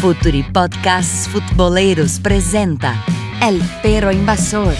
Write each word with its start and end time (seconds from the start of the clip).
Futuri 0.00 0.42
Podcasts 0.42 1.28
Futboleiros 1.28 2.20
presenta 2.20 2.94
El 3.46 3.60
Perro 3.82 4.10
Invasor. 4.10 4.72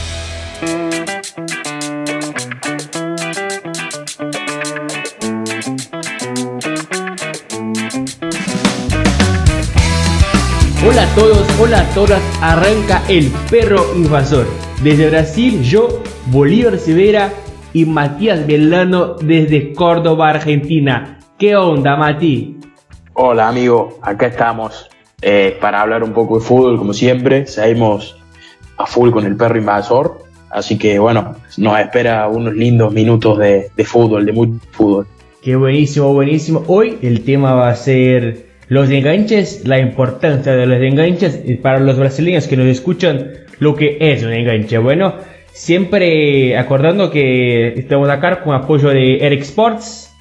Hola 10.89 11.03
a 11.03 11.15
todos, 11.15 11.61
hola 11.61 11.81
a 11.81 11.95
todas, 11.95 12.23
arranca 12.41 13.03
El 13.11 13.31
Perro 13.51 13.95
Invasor. 13.95 14.47
Desde 14.83 15.11
Brasil, 15.11 15.63
yo, 15.63 16.03
Bolívar 16.29 16.79
Severa 16.79 17.31
y 17.75 17.85
Matías 17.85 18.47
Belano 18.47 19.17
desde 19.17 19.75
Córdoba, 19.75 20.31
Argentina. 20.31 21.19
¿Qué 21.39 21.57
onda, 21.57 21.95
Mati? 21.97 22.59
Hola, 23.13 23.49
amigo, 23.49 23.99
acá 24.01 24.29
estamos 24.29 24.89
eh, 25.23 25.57
para 25.61 25.83
hablar 25.83 26.03
un 26.03 26.13
poco 26.13 26.39
de 26.39 26.45
fútbol, 26.45 26.79
como 26.79 26.93
siempre. 26.93 27.47
Seguimos 27.47 28.17
a 28.77 28.87
full 28.87 29.11
con 29.11 29.27
el 29.27 29.37
perro 29.37 29.59
invasor. 29.59 30.25
Así 30.51 30.79
que 30.79 30.99
bueno, 30.99 31.37
nos 31.59 31.79
espera 31.79 32.27
unos 32.29 32.55
lindos 32.55 32.93
minutos 32.93 33.39
de, 33.39 33.71
de 33.77 33.85
fútbol, 33.85 34.27
de 34.27 34.33
mucho 34.33 34.55
fútbol. 34.73 35.07
Qué 35.43 35.57
buenísimo, 35.57 36.13
buenísimo. 36.13 36.65
Hoy 36.67 36.99
el 37.03 37.23
tema 37.23 37.55
va 37.55 37.71
a 37.71 37.77
ser 37.77 38.47
los 38.69 38.91
enganches, 38.91 39.67
la 39.67 39.79
importancia 39.79 40.53
de 40.53 40.67
los 40.67 40.81
enganches 40.83 41.41
y 41.45 41.55
para 41.55 41.79
los 41.81 41.99
brasileños 41.99 42.47
que 42.47 42.57
nos 42.57 42.67
escuchan, 42.67 43.31
lo 43.59 43.75
que 43.75 43.99
es 44.01 44.23
un 44.23 44.33
enganche. 44.33 44.79
Bueno, 44.79 45.15
siempre 45.53 46.59
acordando 46.59 47.11
que 47.11 47.75
estamos 47.75 48.09
acá 48.09 48.43
con 48.43 48.55
apoyo 48.55 48.89
de 48.89 49.19
Eric 49.19 49.43
Sports, 49.43 50.15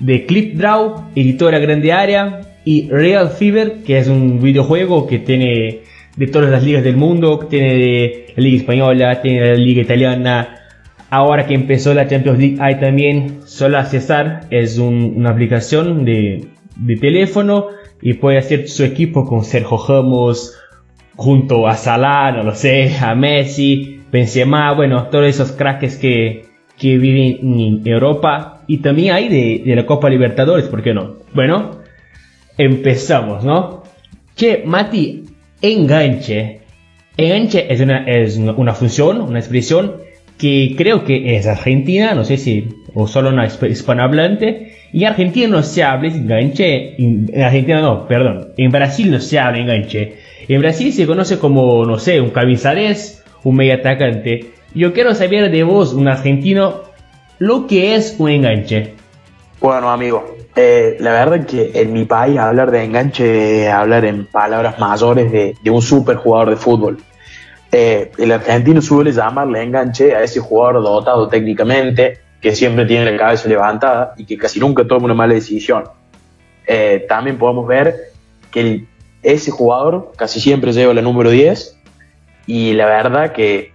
de 0.00 0.26
ClipDraw, 0.26 1.10
editora 1.14 1.58
grande 1.58 1.92
área 1.92 2.51
y 2.64 2.88
Real 2.88 3.30
Fever, 3.30 3.82
que 3.84 3.98
es 3.98 4.08
un 4.08 4.40
videojuego 4.40 5.06
que 5.06 5.18
tiene 5.18 5.80
de 6.16 6.26
todas 6.26 6.50
las 6.50 6.62
ligas 6.62 6.84
del 6.84 6.96
mundo, 6.96 7.38
que 7.38 7.46
tiene 7.46 7.74
de 7.74 8.26
la 8.36 8.42
Liga 8.42 8.56
Española, 8.58 9.22
tiene 9.22 9.40
de 9.42 9.48
la 9.50 9.54
Liga 9.56 9.82
Italiana. 9.82 10.56
Ahora 11.10 11.46
que 11.46 11.54
empezó 11.54 11.92
la 11.94 12.06
Champions 12.08 12.38
League 12.38 12.56
hay 12.60 12.78
también 12.80 13.40
Sola 13.44 13.84
Cesar, 13.84 14.46
es 14.50 14.78
un- 14.78 15.14
una 15.16 15.30
aplicación 15.30 16.04
de, 16.04 16.46
de 16.76 16.96
teléfono 16.96 17.66
y 18.00 18.14
puede 18.14 18.38
hacer 18.38 18.68
su 18.68 18.84
equipo 18.84 19.26
con 19.26 19.44
Sergio 19.44 19.78
Ramos, 19.86 20.54
junto 21.16 21.66
a 21.68 21.76
Salah, 21.76 22.32
no 22.32 22.42
lo 22.42 22.54
sé, 22.54 22.96
a 23.00 23.14
Messi, 23.14 24.00
Benzema, 24.10 24.72
bueno, 24.74 25.08
todos 25.10 25.26
esos 25.26 25.52
cracks 25.52 25.96
que, 25.98 26.44
que 26.78 26.96
viven 26.98 27.38
en 27.42 27.86
Europa 27.86 28.62
y 28.66 28.78
también 28.78 29.14
hay 29.14 29.28
de, 29.28 29.62
de 29.64 29.76
la 29.76 29.84
Copa 29.86 30.08
Libertadores, 30.08 30.66
¿por 30.68 30.82
qué 30.82 30.94
no? 30.94 31.16
Bueno, 31.34 31.81
empezamos, 32.58 33.44
¿no? 33.44 33.82
Che, 34.34 34.62
Mati, 34.64 35.24
enganche. 35.60 36.60
Enganche 37.16 37.72
es 37.72 37.80
una, 37.80 38.04
es 38.06 38.36
una- 38.36 38.74
función, 38.74 39.20
una 39.20 39.38
expresión 39.38 39.96
que 40.38 40.74
creo 40.76 41.04
que 41.04 41.36
es 41.36 41.46
argentina, 41.46 42.14
no 42.14 42.24
sé 42.24 42.36
si, 42.38 42.68
o 42.94 43.06
solo 43.06 43.28
una 43.28 43.46
hisp- 43.46 43.70
hispanohablante. 43.70 44.72
Y 44.92 45.02
en 45.04 45.08
Argentina 45.10 45.48
no 45.48 45.62
se 45.62 45.82
habla 45.82 46.08
enganche, 46.08 46.94
en 47.02 47.30
en 47.32 47.42
Argentina 47.42 47.80
no, 47.80 48.06
perdón, 48.08 48.48
en 48.56 48.70
Brasil 48.70 49.10
no 49.10 49.20
se 49.20 49.38
habla 49.38 49.58
enganche. 49.60 50.14
En 50.48 50.60
Brasil 50.60 50.92
se 50.92 51.06
conoce 51.06 51.38
como, 51.38 51.84
no 51.84 51.98
sé, 51.98 52.20
un 52.20 52.30
cabezales, 52.30 53.22
un 53.44 53.56
medio 53.56 53.74
atacante. 53.74 54.50
Yo 54.74 54.92
quiero 54.92 55.14
saber 55.14 55.50
de 55.50 55.62
vos, 55.62 55.92
un 55.94 56.08
argentino, 56.08 56.80
lo 57.38 57.66
que 57.66 57.94
es 57.94 58.16
un 58.18 58.30
enganche. 58.30 58.94
Bueno, 59.60 59.90
amigo, 59.90 60.34
eh, 60.54 60.96
la 61.00 61.12
verdad 61.12 61.46
que 61.46 61.72
en 61.74 61.92
mi 61.92 62.04
país 62.04 62.38
hablar 62.38 62.70
de 62.70 62.84
enganche 62.84 63.66
es 63.66 63.72
hablar 63.72 64.04
en 64.04 64.26
palabras 64.26 64.78
mayores 64.78 65.32
de, 65.32 65.56
de 65.62 65.70
un 65.70 65.80
super 65.82 66.16
jugador 66.16 66.50
de 66.50 66.56
fútbol. 66.56 66.98
Eh, 67.74 68.12
el 68.18 68.30
argentino 68.32 68.82
suele 68.82 69.12
llamarle 69.12 69.62
enganche 69.62 70.14
a 70.14 70.22
ese 70.22 70.40
jugador 70.40 70.82
dotado 70.82 71.26
técnicamente, 71.28 72.20
que 72.42 72.54
siempre 72.54 72.84
tiene 72.84 73.10
la 73.10 73.16
cabeza 73.16 73.48
levantada 73.48 74.12
y 74.18 74.26
que 74.26 74.36
casi 74.36 74.60
nunca 74.60 74.86
toma 74.86 75.06
una 75.06 75.14
mala 75.14 75.32
decisión. 75.32 75.84
Eh, 76.66 77.06
también 77.08 77.38
podemos 77.38 77.66
ver 77.66 77.96
que 78.50 78.84
ese 79.22 79.50
jugador 79.50 80.12
casi 80.16 80.38
siempre 80.38 80.72
lleva 80.72 80.92
la 80.92 81.00
número 81.00 81.30
10 81.30 81.78
y 82.46 82.74
la 82.74 82.86
verdad 82.86 83.32
que 83.32 83.72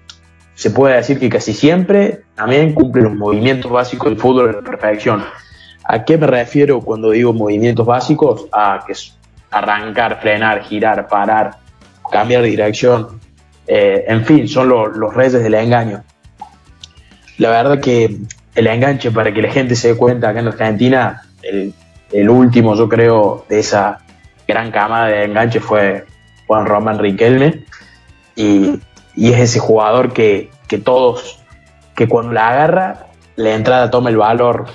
se 0.54 0.70
puede 0.70 0.96
decir 0.96 1.20
que 1.20 1.30
casi 1.30 1.54
siempre 1.54 2.22
también 2.36 2.74
cumple 2.74 3.02
los 3.02 3.16
movimientos 3.16 3.72
básicos 3.72 4.10
del 4.10 4.20
fútbol 4.20 4.50
a 4.50 4.52
la 4.54 4.62
perfección. 4.62 5.24
¿A 5.90 6.04
qué 6.04 6.18
me 6.18 6.28
refiero 6.28 6.82
cuando 6.82 7.12
digo 7.12 7.34
movimientos 7.34 7.86
básicos? 7.86 8.48
A 8.52 8.84
que 8.86 8.94
arrancar, 9.52 10.20
frenar, 10.22 10.64
girar, 10.64 11.08
parar, 11.08 11.58
cambiar 12.12 12.42
de 12.42 12.50
dirección. 12.50 13.20
Eh, 13.66 14.04
en 14.08 14.26
fin, 14.26 14.48
son 14.48 14.70
lo- 14.70 14.88
los 14.88 15.14
reyes 15.14 15.42
del 15.44 15.54
engaño. 15.54 16.04
La 17.38 17.50
verdad 17.52 17.80
que 17.80 18.18
el 18.56 18.68
enganche, 18.68 19.12
para 19.12 19.34
que 19.34 19.42
la 19.42 19.52
gente 19.52 19.76
se 19.76 19.90
dé 19.90 19.96
cuenta 19.98 20.30
acá 20.30 20.40
en 20.40 20.48
Argentina, 20.48 21.22
el, 21.44 21.74
el 22.12 22.30
último, 22.30 22.76
yo 22.76 22.90
creo, 22.90 23.46
de 23.48 23.60
esa 23.60 24.00
gran 24.48 24.72
camada 24.72 25.08
de 25.08 25.24
enganche 25.26 25.60
fue 25.60 26.06
Juan 26.48 26.66
Román 26.66 27.00
Riquelme. 27.00 27.64
Y, 28.36 28.80
y 29.16 29.32
es 29.34 29.40
ese 29.40 29.60
jugador 29.60 30.14
que, 30.14 30.50
que 30.68 30.78
todos, 30.78 31.40
que 31.96 32.08
cuando 32.08 32.34
la 32.34 32.50
agarra, 32.50 33.08
la 33.36 33.54
entrada 33.54 33.90
toma 33.92 34.10
el 34.10 34.18
valor 34.18 34.66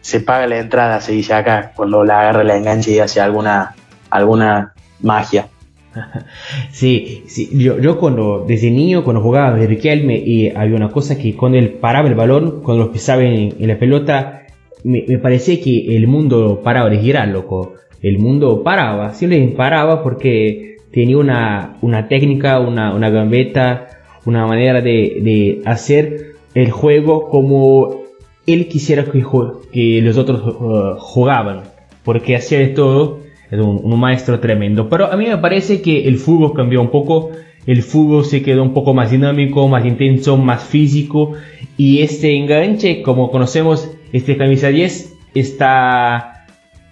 se 0.00 0.20
paga 0.20 0.46
la 0.46 0.58
entrada, 0.58 1.00
se 1.00 1.12
dice 1.12 1.34
acá, 1.34 1.72
cuando 1.74 2.04
la 2.04 2.20
agarra 2.20 2.44
la 2.44 2.56
enganche 2.56 2.92
y 2.92 2.98
hace 2.98 3.20
alguna, 3.20 3.74
alguna 4.10 4.74
magia. 5.00 5.48
Sí, 6.70 7.24
sí, 7.26 7.50
yo, 7.52 7.78
yo 7.80 7.98
cuando, 7.98 8.44
desde 8.46 8.70
niño, 8.70 9.02
cuando 9.02 9.22
jugaba 9.22 9.56
de 9.56 9.66
Riquelme, 9.66 10.16
y 10.16 10.48
había 10.48 10.76
una 10.76 10.90
cosa 10.90 11.18
que 11.18 11.34
cuando 11.34 11.58
él 11.58 11.70
paraba 11.70 12.08
el 12.08 12.14
balón, 12.14 12.62
cuando 12.62 12.84
los 12.84 12.92
pisaba 12.92 13.22
en, 13.22 13.54
en 13.58 13.68
la 13.68 13.78
pelota, 13.78 14.42
me, 14.84 15.04
me 15.06 15.18
parecía 15.18 15.60
que 15.60 15.96
el 15.96 16.06
mundo 16.06 16.60
paraba 16.62 16.88
de 16.88 16.98
girar, 16.98 17.28
loco. 17.28 17.74
El 18.02 18.18
mundo 18.18 18.62
paraba, 18.62 19.12
siempre 19.14 19.46
paraba 19.56 20.02
porque 20.02 20.76
tenía 20.92 21.18
una, 21.18 21.76
una 21.82 22.08
técnica, 22.08 22.60
una, 22.60 22.94
una 22.94 23.10
gambeta, 23.10 23.88
una 24.24 24.46
manera 24.46 24.80
de, 24.80 25.18
de 25.22 25.62
hacer 25.64 26.34
el 26.54 26.70
juego 26.70 27.28
como 27.28 28.00
él 28.46 28.68
quisiera 28.68 29.04
que, 29.04 30.00
los 30.02 30.16
otros 30.16 30.42
uh, 30.46 30.98
jugaban, 30.98 31.62
porque 32.04 32.36
hacía 32.36 32.58
de 32.58 32.68
todo, 32.68 33.20
es 33.50 33.58
un, 33.58 33.80
un 33.82 34.00
maestro 34.00 34.40
tremendo. 34.40 34.88
Pero 34.88 35.12
a 35.12 35.16
mí 35.16 35.26
me 35.26 35.38
parece 35.38 35.82
que 35.82 36.06
el 36.06 36.16
fútbol 36.18 36.54
cambió 36.54 36.80
un 36.80 36.90
poco, 36.90 37.30
el 37.66 37.82
fútbol 37.82 38.24
se 38.24 38.42
quedó 38.42 38.62
un 38.62 38.74
poco 38.74 38.94
más 38.94 39.10
dinámico, 39.10 39.68
más 39.68 39.84
intenso, 39.84 40.36
más 40.36 40.64
físico, 40.64 41.34
y 41.76 42.00
este 42.02 42.36
enganche, 42.36 43.02
como 43.02 43.30
conocemos, 43.30 43.90
este 44.12 44.36
camisa 44.36 44.68
10 44.68 45.14
está 45.34 46.46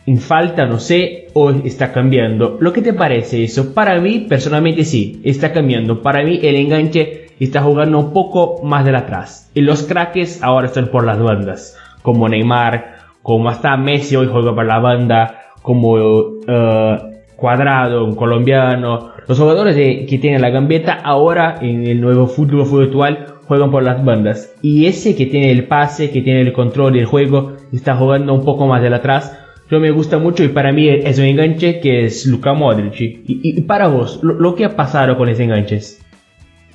en 0.07 0.19
falta, 0.19 0.67
no 0.67 0.79
sé, 0.79 1.27
o 1.35 1.51
está 1.51 1.93
cambiando. 1.93 2.57
¿Lo 2.61 2.73
que 2.73 2.81
te 2.81 2.95
parece 2.95 3.45
eso? 3.45 3.75
Para 3.75 4.01
mí, 4.01 4.27
personalmente 4.29 4.85
sí, 4.85 5.21
está 5.25 5.53
cambiando. 5.53 6.01
Para 6.01 6.25
mí 6.25 6.41
el 6.43 6.57
enganche 6.57 7.28
está 7.45 7.63
jugando 7.63 7.99
un 7.99 8.13
poco 8.13 8.61
más 8.65 8.85
de 8.85 8.97
atrás. 8.97 9.51
Y 9.55 9.61
los 9.63 9.83
craques 9.85 10.43
ahora 10.43 10.67
están 10.67 10.89
por 10.89 11.05
las 11.05 11.19
bandas, 11.21 11.77
como 12.03 12.29
Neymar, 12.29 12.97
como 13.23 13.49
hasta 13.49 13.77
Messi 13.77 14.17
hoy 14.17 14.29
juega 14.31 14.55
por 14.55 14.65
la 14.67 14.79
banda, 14.79 15.41
como 15.63 15.99
eh, 16.47 16.99
Cuadrado, 17.37 18.05
un 18.05 18.15
colombiano. 18.15 19.11
Los 19.29 19.39
jugadores 19.39 19.77
de- 19.77 20.07
que 20.07 20.19
tienen 20.19 20.41
la 20.43 20.51
gambeta 20.51 20.95
ahora 20.95 21.57
en 21.61 21.87
el 21.87 22.01
nuevo 22.01 22.27
fútbol, 22.27 22.85
actual 22.85 23.27
juegan 23.47 23.71
por 23.71 23.83
las 23.83 24.05
bandas. 24.05 24.53
Y 24.63 24.87
ese 24.87 25.15
que 25.15 25.27
tiene 25.27 25.51
el 25.53 25.67
pase, 25.69 26.11
que 26.11 26.23
tiene 26.23 26.41
el 26.41 26.53
control 26.53 26.95
del 26.95 27.05
juego, 27.05 27.53
está 27.73 27.95
jugando 27.97 28.35
un 28.35 28.45
poco 28.45 28.67
más 28.67 28.83
de 28.83 28.89
atrás. 28.95 29.39
Yo 29.71 29.79
me 29.81 29.91
gusta 29.91 30.19
mucho 30.19 30.43
y 30.45 30.49
para 30.49 30.73
mí 30.73 30.89
es 30.89 31.19
un 31.19 31.27
enganche 31.27 31.79
que 31.81 32.05
es 32.07 32.27
Luka 32.27 32.55
Modric. 32.55 32.99
Y, 33.01 33.05
y- 33.27 33.59
y 33.59 33.61
para 33.63 33.87
vos, 33.89 34.19
lo, 34.23 34.35
lo 34.35 34.55
que 34.55 34.65
ha 34.65 34.75
pasado 34.75 35.17
con 35.19 35.29
ese 35.29 35.45
enganches. 35.45 36.05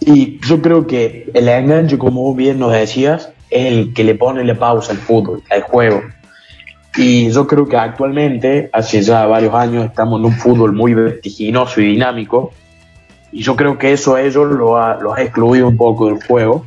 Y 0.06 0.40
yo 0.46 0.62
creo 0.62 0.86
que 0.86 1.30
el 1.34 1.48
enganche, 1.48 1.98
como 1.98 2.36
bien 2.36 2.60
nos 2.60 2.74
decías, 2.74 3.32
es 3.50 3.66
el 3.72 3.94
que 3.94 4.04
le 4.04 4.16
pone 4.16 4.44
la 4.44 4.56
pausa 4.56 4.92
al 4.92 4.98
fútbol, 4.98 5.42
al 5.50 5.62
juego. 5.62 6.02
Y 6.98 7.32
yo 7.32 7.48
creo 7.48 7.68
que 7.68 7.78
actualmente, 7.78 8.70
hace 8.74 9.02
ya 9.02 9.26
varios 9.26 9.54
años, 9.54 9.86
estamos 9.86 10.20
en 10.20 10.26
un 10.26 10.34
fútbol 10.34 10.74
muy 10.74 10.94
vertiginoso 10.94 11.80
y 11.80 11.86
dinámico. 11.86 12.52
Y 13.32 13.44
yo 13.44 13.56
creo 13.56 13.78
que 13.78 13.94
eso 13.94 14.16
a 14.16 14.22
ellos 14.22 14.52
lo 14.52 14.78
ha, 14.78 14.96
los 14.96 15.18
ha 15.18 15.22
excluido 15.22 15.70
un 15.70 15.78
poco 15.78 16.08
del 16.08 16.22
juego, 16.24 16.66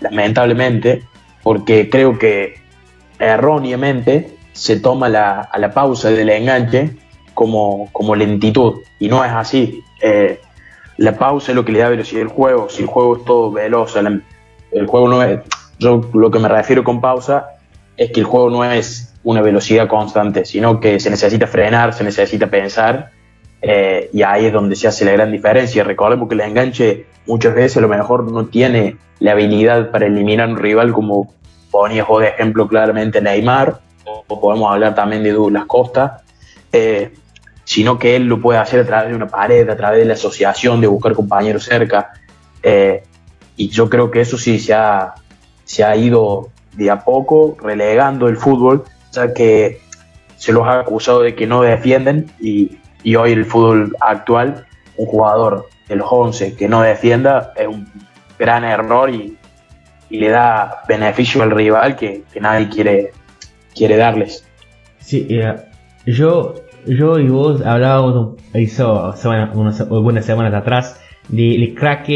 lamentablemente, 0.00 1.02
porque 1.42 1.88
creo 1.88 2.18
que 2.18 2.56
erróneamente 3.18 4.36
se 4.52 4.78
toma 4.78 5.08
la, 5.08 5.40
a 5.40 5.58
la 5.58 5.72
pausa 5.72 6.10
del 6.10 6.28
enganche 6.28 6.90
como, 7.34 7.88
como 7.92 8.14
lentitud. 8.14 8.80
Y 8.98 9.08
no 9.08 9.24
es 9.24 9.32
así. 9.32 9.82
Eh, 10.02 10.38
la 10.96 11.16
pausa 11.16 11.52
es 11.52 11.56
lo 11.56 11.64
que 11.64 11.72
le 11.72 11.80
da 11.80 11.88
velocidad 11.88 12.22
al 12.22 12.28
juego. 12.28 12.68
Si 12.68 12.82
el 12.82 12.88
juego 12.88 13.16
es 13.16 13.24
todo 13.24 13.50
veloz, 13.50 13.96
el, 13.96 14.22
el 14.72 14.86
juego 14.86 15.08
no 15.08 15.22
es. 15.22 15.40
Yo 15.78 16.00
lo 16.14 16.30
que 16.30 16.38
me 16.38 16.48
refiero 16.48 16.84
con 16.84 17.00
pausa 17.00 17.50
es 17.96 18.10
que 18.10 18.20
el 18.20 18.26
juego 18.26 18.50
no 18.50 18.64
es 18.64 19.14
una 19.24 19.42
velocidad 19.42 19.88
constante, 19.88 20.44
sino 20.44 20.80
que 20.80 21.00
se 21.00 21.10
necesita 21.10 21.46
frenar, 21.46 21.92
se 21.92 22.04
necesita 22.04 22.46
pensar 22.46 23.10
eh, 23.62 24.10
y 24.12 24.22
ahí 24.22 24.46
es 24.46 24.52
donde 24.52 24.76
se 24.76 24.86
hace 24.88 25.04
la 25.04 25.12
gran 25.12 25.32
diferencia. 25.32 25.82
Recordemos 25.82 26.28
que 26.28 26.34
el 26.34 26.40
enganche 26.42 27.06
muchas 27.26 27.54
veces 27.54 27.78
a 27.78 27.80
lo 27.80 27.88
mejor 27.88 28.30
no 28.30 28.46
tiene 28.46 28.96
la 29.18 29.32
habilidad 29.32 29.90
para 29.90 30.06
eliminar 30.06 30.48
a 30.48 30.52
un 30.52 30.58
rival 30.58 30.92
como 30.92 31.34
ponía 31.70 32.06
de 32.20 32.28
ejemplo 32.28 32.68
claramente 32.68 33.20
Neymar, 33.20 33.80
o 34.04 34.40
podemos 34.40 34.72
hablar 34.72 34.94
también 34.94 35.22
de 35.22 35.32
Douglas 35.32 35.64
Costa, 35.66 36.22
eh, 36.72 37.12
sino 37.76 37.98
que 37.98 38.16
él 38.16 38.24
lo 38.24 38.40
puede 38.40 38.58
hacer 38.58 38.80
a 38.80 38.86
través 38.86 39.10
de 39.10 39.16
una 39.16 39.26
pared, 39.26 39.68
a 39.68 39.76
través 39.76 39.98
de 39.98 40.06
la 40.06 40.14
asociación, 40.14 40.80
de 40.80 40.86
buscar 40.86 41.12
compañeros 41.12 41.64
cerca. 41.64 42.10
Eh, 42.62 43.02
y 43.54 43.68
yo 43.68 43.90
creo 43.90 44.10
que 44.10 44.22
eso 44.22 44.38
sí 44.38 44.58
se 44.58 44.72
ha, 44.72 45.12
se 45.64 45.84
ha 45.84 45.94
ido 45.94 46.48
de 46.72 46.90
a 46.90 47.04
poco 47.04 47.54
relegando 47.60 48.28
el 48.28 48.38
fútbol, 48.38 48.84
ya 49.12 49.34
que 49.34 49.82
se 50.38 50.54
los 50.54 50.66
ha 50.66 50.80
acusado 50.80 51.20
de 51.20 51.34
que 51.34 51.46
no 51.46 51.60
defienden 51.60 52.32
y, 52.40 52.78
y 53.02 53.14
hoy 53.16 53.32
el 53.32 53.44
fútbol 53.44 53.94
actual, 54.00 54.64
un 54.96 55.04
jugador 55.04 55.68
de 55.86 55.96
los 55.96 56.08
11 56.10 56.56
que 56.56 56.68
no 56.68 56.80
defienda 56.80 57.52
es 57.56 57.66
un 57.66 57.86
gran 58.38 58.64
error 58.64 59.10
y, 59.10 59.36
y 60.08 60.16
le 60.16 60.30
da 60.30 60.80
beneficio 60.88 61.42
al 61.42 61.50
rival 61.50 61.94
que, 61.94 62.22
que 62.32 62.40
nadie 62.40 62.70
quiere, 62.70 63.12
quiere 63.74 63.98
darles. 63.98 64.46
Sí, 64.98 65.28
yo 66.06 66.54
yo 66.86 67.18
y 67.18 67.28
vos 67.28 67.62
hablábamos 67.64 68.36
hizo 68.54 69.14
unas 69.54 69.80
algunas 69.80 70.24
semanas 70.24 70.54
atrás 70.54 71.00
del 71.28 71.74
crack 71.74 72.08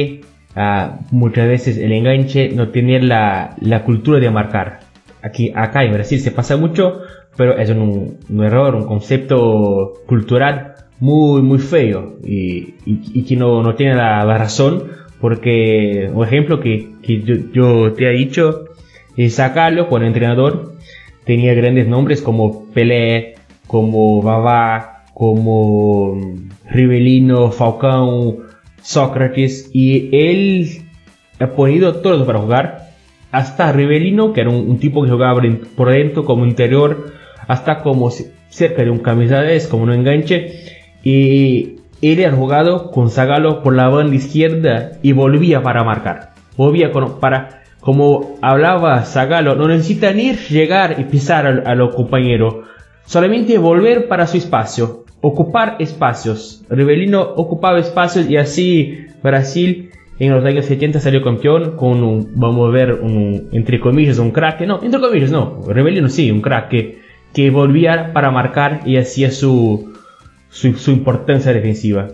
uh, 0.56 1.04
muchas 1.10 1.48
veces 1.48 1.78
el 1.78 1.92
enganche 1.92 2.50
no 2.50 2.68
tiene 2.68 3.00
la, 3.02 3.56
la, 3.60 3.82
cultura 3.82 4.20
de 4.20 4.30
marcar. 4.30 4.80
Aquí 5.22 5.52
acá 5.54 5.84
en 5.84 5.92
Brasil 5.92 6.20
se 6.20 6.30
pasa 6.30 6.56
mucho 6.56 7.00
pero 7.36 7.56
es 7.56 7.70
un, 7.70 8.18
un 8.28 8.44
error 8.44 8.74
un 8.74 8.86
concepto 8.86 9.94
cultural 10.06 10.74
muy 10.98 11.42
muy 11.42 11.58
feo 11.58 12.16
y, 12.24 12.74
y, 12.84 13.24
que 13.24 13.36
no, 13.36 13.62
no 13.62 13.74
tiene 13.74 13.94
la, 13.94 14.24
razón 14.36 14.84
porque 15.20 16.10
un 16.12 16.24
ejemplo 16.24 16.60
que, 16.60 16.90
que 17.02 17.22
yo, 17.22 17.34
yo, 17.52 17.92
te 17.92 18.06
he 18.06 18.12
dicho 18.12 18.66
es 19.16 19.34
sacarlo 19.34 19.88
cuando 19.88 20.06
entrenador 20.06 20.74
tenía 21.24 21.54
grandes 21.54 21.86
nombres 21.88 22.22
como 22.22 22.66
Pelé 22.72 23.34
como 23.70 24.20
Babá, 24.20 25.04
como 25.14 26.18
Rivelino, 26.68 27.52
Falcão, 27.52 28.38
Sócrates, 28.82 29.70
y 29.72 30.08
él 30.12 30.82
ha 31.38 31.46
ponido 31.50 31.94
todos 32.02 32.26
para 32.26 32.40
jugar, 32.40 32.88
hasta 33.30 33.70
Rivelino, 33.70 34.32
que 34.32 34.40
era 34.40 34.50
un, 34.50 34.76
tipo 34.80 35.04
que 35.04 35.10
jugaba 35.10 35.40
por 35.76 35.92
dentro 35.92 36.24
como 36.24 36.46
interior, 36.46 37.12
hasta 37.46 37.80
como 37.84 38.10
cerca 38.48 38.82
de 38.82 38.90
un 38.90 38.98
camisa 38.98 39.44
como 39.70 39.84
un 39.84 39.92
enganche, 39.92 40.50
y 41.04 41.76
él 42.02 42.24
ha 42.24 42.32
jugado 42.32 42.90
con 42.90 43.08
Zagalo 43.08 43.62
por 43.62 43.76
la 43.76 43.88
banda 43.88 44.16
izquierda 44.16 44.98
y 45.00 45.12
volvía 45.12 45.62
para 45.62 45.84
marcar, 45.84 46.32
volvía 46.56 46.90
para 47.20 47.62
como 47.78 48.36
hablaba 48.42 49.04
Zagalo, 49.04 49.54
no 49.54 49.68
necesita 49.68 50.12
ni 50.12 50.32
llegar 50.32 50.96
y 50.98 51.04
pisar 51.04 51.46
a, 51.46 51.70
a 51.70 51.76
los 51.76 51.94
compañeros, 51.94 52.56
solamente 53.10 53.58
volver 53.58 54.06
para 54.06 54.28
su 54.28 54.36
espacio, 54.36 55.04
ocupar 55.20 55.74
espacios. 55.80 56.62
Rivelino 56.70 57.20
ocupaba 57.20 57.80
espacios 57.80 58.30
y 58.30 58.36
así 58.36 59.06
Brasil 59.20 59.90
en 60.20 60.30
los 60.30 60.44
años 60.44 60.66
70 60.66 61.00
salió 61.00 61.20
campeón 61.20 61.76
con 61.76 62.04
un, 62.04 62.30
vamos 62.36 62.68
a 62.68 62.70
ver, 62.70 62.92
un, 62.92 63.48
entre 63.50 63.80
comillas, 63.80 64.18
un 64.18 64.30
crack, 64.30 64.60
no, 64.60 64.80
entre 64.80 65.00
comillas 65.00 65.32
no, 65.32 65.60
Rivelino 65.66 66.08
sí, 66.08 66.30
un 66.30 66.40
crack 66.40 66.68
que, 67.34 67.50
volvía 67.50 68.12
para 68.12 68.30
marcar 68.30 68.82
y 68.84 68.96
hacía 68.96 69.32
su, 69.32 69.92
su, 70.48 70.90
importancia 70.92 71.52
defensiva. 71.52 72.06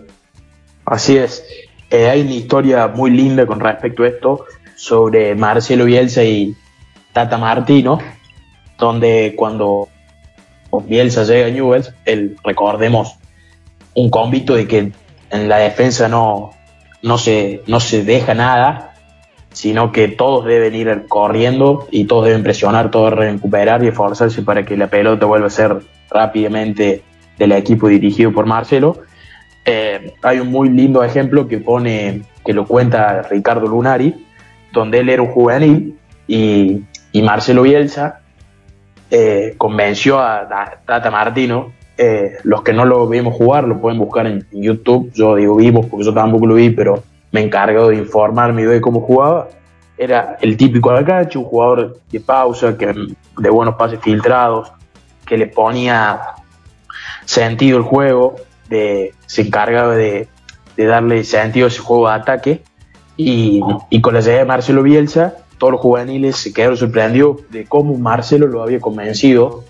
Así 0.83 1.15
es, 1.15 1.45
eh, 1.91 2.09
hay 2.09 2.21
una 2.21 2.33
historia 2.33 2.87
muy 2.87 3.11
linda 3.11 3.45
con 3.45 3.59
respecto 3.59 4.01
a 4.01 4.07
esto 4.07 4.45
sobre 4.75 5.35
Marcelo 5.35 5.85
Bielsa 5.85 6.23
y 6.23 6.55
Tata 7.13 7.37
Martino, 7.37 7.99
donde 8.79 9.35
cuando 9.37 9.89
Bielsa 10.71 11.23
llega 11.23 11.47
a 11.47 11.49
Newell's, 11.49 11.93
el, 12.05 12.37
recordemos 12.43 13.17
un 13.93 14.09
convicto 14.09 14.55
de 14.55 14.67
que 14.67 14.91
en 15.31 15.49
la 15.49 15.57
defensa 15.57 16.07
no, 16.07 16.51
no, 17.01 17.17
se, 17.17 17.61
no 17.67 17.79
se 17.79 18.03
deja 18.03 18.33
nada, 18.33 18.93
sino 19.51 19.91
que 19.91 20.07
todos 20.07 20.45
deben 20.45 20.75
ir 20.75 21.05
corriendo 21.07 21.87
y 21.89 22.05
todos 22.05 22.25
deben 22.25 22.43
presionar, 22.43 22.91
todos 22.91 23.13
recuperar 23.13 23.83
y 23.83 23.87
esforzarse 23.87 24.43
para 24.43 24.65
que 24.65 24.77
la 24.77 24.87
pelota 24.87 25.25
vuelva 25.25 25.47
a 25.47 25.49
ser 25.49 25.77
rápidamente 26.11 27.01
del 27.39 27.51
equipo 27.53 27.87
dirigido 27.87 28.31
por 28.31 28.45
Marcelo. 28.45 29.01
Eh, 29.65 30.13
hay 30.21 30.39
un 30.39 30.51
muy 30.51 30.69
lindo 30.69 31.03
ejemplo 31.03 31.47
que 31.47 31.57
pone, 31.57 32.21
que 32.45 32.53
lo 32.53 32.65
cuenta 32.65 33.23
Ricardo 33.23 33.67
Lunari, 33.67 34.13
donde 34.71 34.99
él 34.99 35.09
era 35.09 35.23
un 35.23 35.29
juvenil 35.29 35.97
y, 36.27 36.83
y 37.11 37.21
Marcelo 37.21 37.63
Bielsa 37.63 38.21
eh, 39.09 39.55
convenció 39.57 40.19
a, 40.19 40.47
Tata 40.85 41.11
Martino. 41.11 41.73
Eh, 41.97 42.37
los 42.43 42.61
que 42.61 42.73
no 42.73 42.85
lo 42.85 43.07
vimos 43.07 43.33
jugar 43.33 43.63
lo 43.63 43.79
pueden 43.79 43.97
buscar 43.99 44.27
en, 44.27 44.45
YouTube. 44.51 45.11
Yo 45.13 45.35
digo 45.35 45.55
vimos 45.55 45.85
porque 45.87 46.05
yo 46.05 46.13
tampoco 46.13 46.45
lo 46.45 46.55
vi, 46.55 46.69
pero 46.69 47.03
me 47.31 47.41
encargo 47.41 47.89
de 47.89 47.95
informarme 47.95 48.65
de 48.65 48.81
cómo 48.81 49.01
jugaba. 49.01 49.47
Era 49.97 50.37
el 50.41 50.57
típico 50.57 50.91
Alcacho, 50.91 51.39
un 51.39 51.45
jugador 51.45 51.99
de 52.11 52.19
pausa, 52.19 52.77
que, 52.77 52.93
de 53.37 53.49
buenos 53.49 53.75
pases 53.75 53.99
filtrados, 53.99 54.71
que 55.25 55.37
le 55.37 55.47
ponía 55.47 56.19
sentido 57.25 57.77
al 57.77 57.83
juego, 57.83 58.35
de, 58.69 59.13
se 59.25 59.41
encargaba 59.41 59.95
de, 59.95 60.27
darle 60.77 61.23
sentido 61.23 61.65
a 61.65 61.69
ese 61.69 61.79
juego 61.79 62.09
de 62.09 62.15
ataque. 62.15 62.61
Y, 63.19 63.61
y 63.89 64.01
con 64.01 64.13
la 64.13 64.19
llegada 64.19 64.41
de 64.41 64.45
Marcelo 64.45 64.83
Bielsa, 64.83 65.33
todos 65.57 65.73
los 65.73 65.81
juveniles 65.81 66.37
se 66.37 66.53
quedaron 66.53 66.77
sorprendidos 66.77 67.49
de 67.49 67.65
cómo 67.65 67.97
Marcelo 67.97 68.47
lo 68.47 68.61
había 68.61 68.79
convencido 68.79 69.63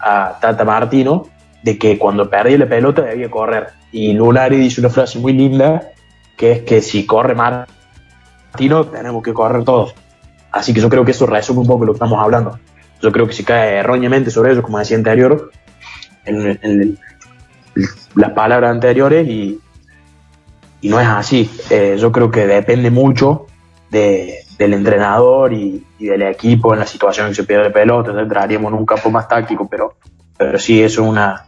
a 0.00 0.38
Tata 0.40 0.64
Martino 0.64 1.28
de 1.62 1.78
que 1.78 1.98
cuando 1.98 2.28
perdía 2.28 2.58
la 2.58 2.68
pelota 2.68 3.02
debía 3.02 3.30
correr. 3.30 3.68
Y 3.90 4.12
Lunari 4.12 4.56
dice 4.56 4.80
una 4.80 4.90
frase 4.90 5.18
muy 5.18 5.32
linda, 5.32 5.90
que 6.36 6.52
es 6.52 6.62
que 6.62 6.82
si 6.82 7.06
corre 7.06 7.34
Martino, 7.34 8.84
tenemos 8.86 9.22
que 9.22 9.32
correr 9.32 9.64
todos. 9.64 9.94
Así 10.52 10.74
que 10.74 10.80
yo 10.80 10.88
creo 10.88 11.04
que 11.04 11.12
eso 11.12 11.26
resume 11.26 11.60
un 11.60 11.66
poco 11.66 11.84
lo 11.84 11.92
que 11.92 11.96
estamos 11.96 12.22
hablando. 12.22 12.58
Yo 13.00 13.12
creo 13.12 13.26
que 13.26 13.32
si 13.32 13.44
cae 13.44 13.76
erróneamente 13.76 14.30
sobre 14.30 14.52
eso, 14.52 14.62
como 14.62 14.78
decía 14.78 14.96
anterior, 14.96 15.50
en, 16.24 16.98
las 18.14 18.30
palabras 18.32 18.70
anteriores 18.70 19.26
y, 19.26 19.58
y 20.80 20.88
no 20.88 21.00
es 21.00 21.08
así. 21.08 21.50
Eh, 21.70 21.96
yo 21.98 22.12
creo 22.12 22.30
que 22.30 22.46
depende 22.46 22.90
mucho 22.90 23.46
de, 23.94 24.40
del 24.58 24.74
entrenador 24.74 25.52
y, 25.52 25.84
del 25.98 26.22
equipo 26.22 26.74
en 26.74 26.80
la 26.80 26.86
situación 26.86 27.28
que 27.28 27.34
se 27.34 27.44
pierde 27.44 27.70
pelota, 27.70 28.10
entraríamos 28.20 28.72
en 28.72 28.78
un 28.78 28.84
campo 28.84 29.10
más 29.10 29.26
táctico, 29.26 29.66
pero, 29.70 29.94
pero 30.36 30.58
sí, 30.58 30.82
eso 30.82 31.02
es 31.02 31.08
una, 31.08 31.46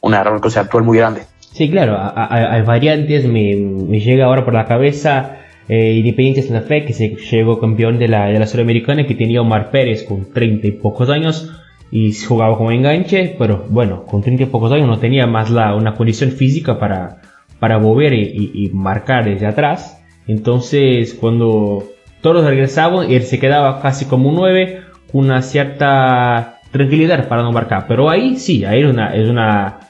un 0.00 0.14
error 0.14 0.40
conceptual 0.40 0.84
muy 0.84 0.96
grande. 0.96 1.22
Sí, 1.40 1.70
claro, 1.70 1.98
hay 1.98 2.62
variantes, 2.62 3.26
me, 3.26 3.56
me, 3.56 4.00
llega 4.00 4.26
ahora 4.26 4.44
por 4.44 4.54
la 4.54 4.66
cabeza 4.66 5.38
eh, 5.68 5.94
Independiente 5.94 6.42
Santa 6.42 6.66
Fe, 6.66 6.84
que 6.84 6.92
se 6.92 7.16
llegó 7.16 7.58
campeón 7.58 7.98
de 7.98 8.08
la, 8.08 8.26
de 8.26 8.38
la 8.38 8.46
Sudamericana, 8.46 9.06
que 9.06 9.14
tenía 9.14 9.40
Omar 9.40 9.70
Pérez 9.70 10.04
con 10.04 10.32
30 10.32 10.66
y 10.66 10.70
pocos 10.72 11.10
años 11.10 11.52
y 11.90 12.12
jugaba 12.12 12.56
como 12.56 12.70
enganche, 12.70 13.34
pero 13.38 13.66
bueno, 13.68 14.04
con 14.04 14.22
30 14.22 14.44
y 14.44 14.46
pocos 14.46 14.72
años 14.72 14.86
no 14.86 14.98
tenía 14.98 15.26
más 15.26 15.50
la, 15.50 15.74
una 15.74 15.94
condición 15.94 16.30
física 16.30 16.78
para, 16.78 17.22
para 17.58 17.78
mover 17.78 18.12
y, 18.12 18.50
y 18.54 18.70
marcar 18.70 19.24
desde 19.24 19.46
atrás. 19.46 19.97
Entonces, 20.28 21.14
cuando 21.14 21.84
todos 22.20 22.44
regresaban 22.44 23.10
él 23.10 23.22
se 23.22 23.38
quedaba 23.40 23.80
casi 23.80 24.04
como 24.04 24.28
un 24.28 24.36
9 24.36 24.82
con 25.10 25.24
una 25.24 25.42
cierta 25.42 26.60
tranquilidad 26.70 27.28
para 27.28 27.42
no 27.42 27.50
marcar. 27.50 27.86
Pero 27.88 28.10
ahí 28.10 28.36
sí, 28.36 28.64
ahí 28.64 28.82
es 28.82 28.90
una, 28.90 29.14
es 29.14 29.28
una, 29.28 29.80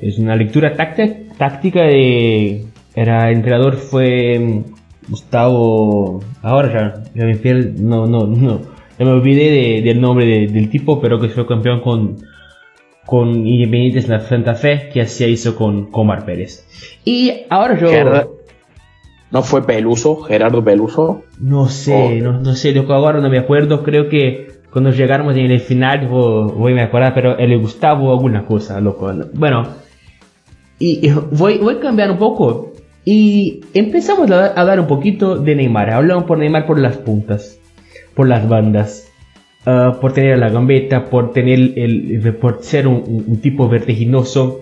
es 0.00 0.18
una 0.18 0.36
lectura 0.36 0.74
táctica, 0.74 1.82
de... 1.82 2.64
Era 2.94 3.30
el 3.30 3.36
entrenador 3.36 3.76
fue 3.76 4.38
mm, 4.38 4.64
Gustavo... 5.08 6.22
Ahora 6.42 6.72
ya, 6.72 7.02
ya 7.14 7.24
me 7.26 7.36
pierdo, 7.36 7.72
no, 7.78 8.06
no, 8.06 8.26
no. 8.26 8.60
Ya 8.98 9.04
me 9.04 9.12
olvidé 9.12 9.82
del 9.82 10.00
nombre 10.00 10.46
del 10.46 10.68
tipo, 10.68 11.00
pero 11.00 11.18
que 11.18 11.28
fue 11.28 11.46
campeón 11.46 11.80
con, 11.80 12.18
con 13.04 13.46
Independientes 13.46 14.08
la 14.08 14.20
Santa 14.20 14.54
Fe, 14.54 14.90
que 14.92 15.00
así 15.00 15.24
hizo 15.24 15.56
con 15.56 15.90
Comar 15.90 16.24
Pérez. 16.24 16.66
Y 17.04 17.32
ahora 17.48 17.78
yo... 17.78 18.41
¿No 19.32 19.42
fue 19.42 19.66
Peluso, 19.66 20.16
Gerardo 20.16 20.62
Peluso? 20.62 21.24
No 21.40 21.66
sé, 21.68 22.20
no, 22.20 22.38
no, 22.40 22.54
sé, 22.54 22.78
ahora 22.88 23.20
no 23.20 23.30
me 23.30 23.38
acuerdo, 23.38 23.82
creo 23.82 24.10
que 24.10 24.52
cuando 24.70 24.90
llegáramos 24.90 25.36
en 25.36 25.50
el 25.50 25.60
final 25.60 26.06
voy, 26.06 26.72
a 26.72 26.74
me 26.74 26.82
acordar, 26.82 27.14
pero 27.14 27.36
le 27.36 27.56
Gustavo 27.56 28.12
alguna 28.12 28.44
cosa, 28.44 28.78
loco. 28.80 29.10
Bueno, 29.32 29.66
y, 30.78 31.10
voy, 31.30 31.58
voy 31.58 31.76
a 31.76 31.80
cambiar 31.80 32.10
un 32.10 32.18
poco 32.18 32.74
y 33.06 33.62
empezamos 33.72 34.30
a, 34.30 34.48
hablar 34.48 34.78
un 34.78 34.86
poquito 34.86 35.38
de 35.38 35.56
Neymar, 35.56 35.90
hablamos 35.90 36.24
por 36.24 36.36
Neymar 36.36 36.66
por 36.66 36.78
las 36.78 36.98
puntas, 36.98 37.58
por 38.14 38.28
las 38.28 38.46
bandas. 38.46 39.08
Ah, 39.64 39.96
por 40.00 40.12
tener 40.12 40.38
la 40.38 40.48
gambeta, 40.48 41.04
por 41.04 41.32
tener 41.32 41.78
el, 41.78 42.36
por 42.40 42.64
ser 42.64 42.88
un, 42.88 43.24
un 43.28 43.40
tipo 43.40 43.68
vertiginoso, 43.68 44.60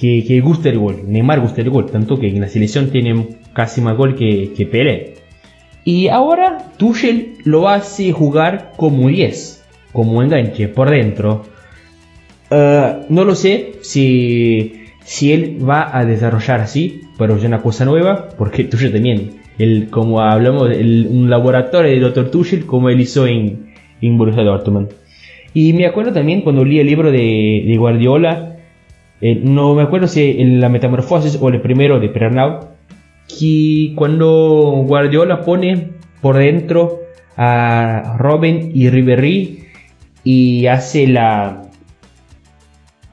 que, 0.00 0.24
que 0.26 0.40
gusta 0.40 0.70
el 0.70 0.78
gol. 0.78 1.02
Neymar 1.06 1.40
gusta 1.40 1.60
el 1.60 1.68
gol, 1.68 1.86
tanto 1.86 2.18
que 2.18 2.28
en 2.28 2.40
la 2.40 2.48
selección 2.48 2.90
tiene 2.90 3.28
casi 3.52 3.82
más 3.82 3.96
gol 3.96 4.14
que, 4.14 4.52
que 4.56 4.64
Pelé. 4.64 5.14
Y 5.84 6.08
ahora 6.08 6.72
Tuchel 6.78 7.34
lo 7.44 7.68
hace 7.68 8.10
jugar 8.10 8.72
como 8.78 9.08
10, 9.08 9.62
como 9.92 10.22
enganche, 10.22 10.68
por 10.68 10.88
dentro. 10.88 11.42
Eh, 12.50 12.96
no 13.10 13.24
lo 13.24 13.34
sé 13.34 13.72
si, 13.82 14.84
si 15.04 15.32
él 15.32 15.58
va 15.68 15.94
a 15.94 16.06
desarrollar 16.06 16.60
así, 16.60 17.02
pero 17.18 17.36
es 17.36 17.44
una 17.44 17.60
cosa 17.60 17.84
nueva, 17.84 18.30
porque 18.38 18.64
Tuchel 18.64 18.92
también, 18.92 19.32
como 19.90 20.20
hablamos, 20.20 20.70
el, 20.70 21.08
un 21.10 21.28
laboratorio 21.28 21.90
de 21.90 22.00
Dr. 22.00 22.30
Tuchel, 22.30 22.64
como 22.64 22.88
él 22.88 23.00
hizo 23.02 23.26
en, 23.26 23.74
en 24.00 24.16
Borussia 24.16 24.44
Dortmund. 24.44 24.88
Y 25.52 25.74
me 25.74 25.84
acuerdo 25.84 26.12
también 26.12 26.40
cuando 26.40 26.64
leí 26.64 26.78
el 26.78 26.86
libro 26.86 27.10
de, 27.10 27.64
de 27.66 27.76
Guardiola, 27.76 28.59
eh, 29.20 29.40
no 29.42 29.74
me 29.74 29.82
acuerdo 29.82 30.08
si 30.08 30.40
en 30.40 30.60
la 30.60 30.68
metamorfosis 30.68 31.38
o 31.40 31.48
el 31.48 31.60
primero 31.60 32.00
de 32.00 32.08
Pernau, 32.08 32.68
que 33.28 33.92
cuando 33.94 34.84
Guardiola 34.86 35.42
pone 35.42 35.90
por 36.20 36.38
dentro 36.38 37.00
a 37.36 38.16
Robin 38.18 38.72
y 38.74 38.90
Ribery 38.90 39.64
y 40.24 40.66
hace 40.66 41.06
la 41.06 41.62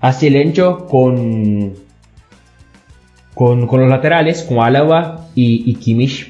hace 0.01 0.27
el 0.27 0.35
encho 0.35 0.85
con, 0.87 1.73
con, 3.33 3.61
los 3.61 3.89
laterales, 3.89 4.43
con 4.43 4.59
Alaba 4.59 5.27
y, 5.35 5.63
y. 5.69 6.27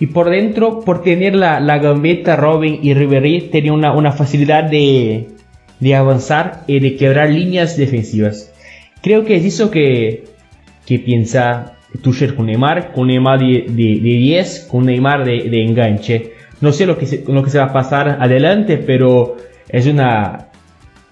Y 0.00 0.08
por 0.08 0.28
dentro, 0.28 0.80
por 0.80 1.02
tener 1.02 1.36
la, 1.36 1.60
la 1.60 1.78
gambeta, 1.78 2.34
Robin 2.34 2.80
y 2.82 2.94
Ribery 2.94 3.42
tenía 3.52 3.72
una, 3.72 3.92
una 3.92 4.10
facilidad 4.10 4.64
de, 4.64 5.28
de, 5.78 5.94
avanzar 5.94 6.64
y 6.66 6.80
de 6.80 6.96
quebrar 6.96 7.30
líneas 7.30 7.76
defensivas. 7.76 8.52
Creo 9.04 9.26
que 9.26 9.36
es 9.36 9.44
eso 9.44 9.70
que, 9.70 10.24
que 10.86 10.98
piensa 10.98 11.74
Tuchel 12.00 12.34
con 12.34 12.46
Neymar, 12.46 12.92
con 12.92 13.08
Neymar 13.08 13.38
de, 13.38 13.66
de, 13.68 14.00
10, 14.00 14.68
con 14.70 14.86
Neymar 14.86 15.26
de, 15.26 15.42
de, 15.50 15.62
enganche. 15.62 16.32
No 16.62 16.72
sé 16.72 16.86
lo 16.86 16.96
que, 16.96 17.04
se, 17.04 17.22
lo 17.28 17.42
que 17.42 17.50
se 17.50 17.58
va 17.58 17.64
a 17.64 17.72
pasar 17.74 18.16
adelante, 18.18 18.78
pero 18.78 19.36
es 19.68 19.86
una, 19.86 20.46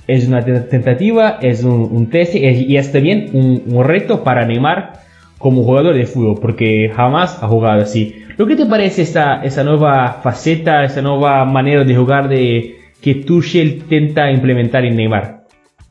es 0.06 0.26
una 0.26 0.42
tentativa, 0.42 1.38
es 1.42 1.64
un, 1.64 1.86
un 1.92 2.08
test 2.08 2.34
y 2.34 2.78
es 2.78 2.92
también 2.92 3.28
un, 3.34 3.62
un, 3.66 3.84
reto 3.84 4.24
para 4.24 4.46
Neymar 4.46 4.94
como 5.36 5.62
jugador 5.62 5.94
de 5.94 6.06
fútbol, 6.06 6.38
porque 6.40 6.90
jamás 6.96 7.42
ha 7.42 7.46
jugado 7.46 7.82
así. 7.82 8.24
¿Lo 8.38 8.46
que 8.46 8.56
te 8.56 8.64
parece 8.64 9.02
esta, 9.02 9.42
esa 9.44 9.64
nueva 9.64 10.20
faceta, 10.22 10.82
esa 10.82 11.02
nueva 11.02 11.44
manera 11.44 11.84
de 11.84 11.94
jugar 11.94 12.30
de 12.30 12.76
que 13.02 13.16
Tuchel 13.16 13.82
intenta 13.82 14.30
implementar 14.30 14.86
en 14.86 14.96
Neymar? 14.96 15.41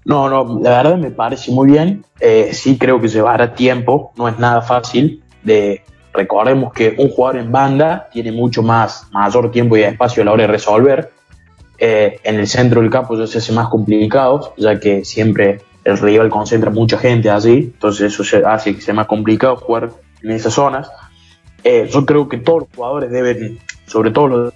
No, 0.06 0.30
no, 0.30 0.60
la 0.62 0.82
verdad 0.82 0.98
me 0.98 1.12
parece 1.12 1.52
muy 1.52 1.72
bien. 1.72 2.04
Eh, 2.20 2.50
sí 2.54 2.78
creo 2.78 3.00
que 3.00 3.08
llevará 3.08 3.54
tiempo, 3.54 4.12
no 4.18 4.28
es 4.28 4.40
nada 4.40 4.62
fácil. 4.62 5.24
De, 5.44 5.84
recordemos 6.14 6.74
que 6.74 6.96
un 6.98 7.10
jugador 7.10 7.40
en 7.40 7.52
banda 7.52 8.10
tiene 8.12 8.32
mucho 8.32 8.64
más, 8.64 9.08
mayor 9.12 9.52
tiempo 9.52 9.78
y 9.78 9.84
espacio 9.84 10.24
a 10.24 10.26
la 10.26 10.32
hora 10.32 10.44
de 10.44 10.48
resolver. 10.48 11.12
Eh, 11.78 12.20
en 12.24 12.40
el 12.40 12.48
centro 12.48 12.82
del 12.82 12.90
campo 12.90 13.18
ya 13.18 13.28
se 13.28 13.40
hace 13.40 13.54
más 13.54 13.68
complicado, 13.70 14.54
ya 14.58 14.80
que 14.80 15.04
siempre 15.04 15.62
el 15.84 15.98
rival 15.98 16.30
concentra 16.30 16.70
mucha 16.70 16.98
gente 17.00 17.30
allí, 17.30 17.72
entonces 17.74 18.20
eso 18.20 18.48
hace 18.48 18.76
que 18.76 18.82
sea 18.82 18.94
más 18.94 19.08
complicado 19.08 19.56
jugar 19.56 19.90
en 20.22 20.32
esas 20.32 20.54
zonas. 20.54 20.92
Eh, 21.64 21.90
yo 21.92 22.06
creo 22.06 22.30
que 22.30 22.38
todos 22.38 22.62
los 22.62 22.70
jugadores 22.76 23.10
deben, 23.10 23.60
sobre 23.88 24.12
todo 24.12 24.28
los 24.28 24.54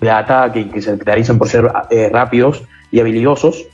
de 0.00 0.10
ataque, 0.10 0.70
que 0.70 0.80
se 0.80 0.92
caracterizan 0.92 1.38
por 1.38 1.48
ser 1.48 1.64
rápidos 2.12 2.62
y 2.90 3.00
habilidosos, 3.00 3.66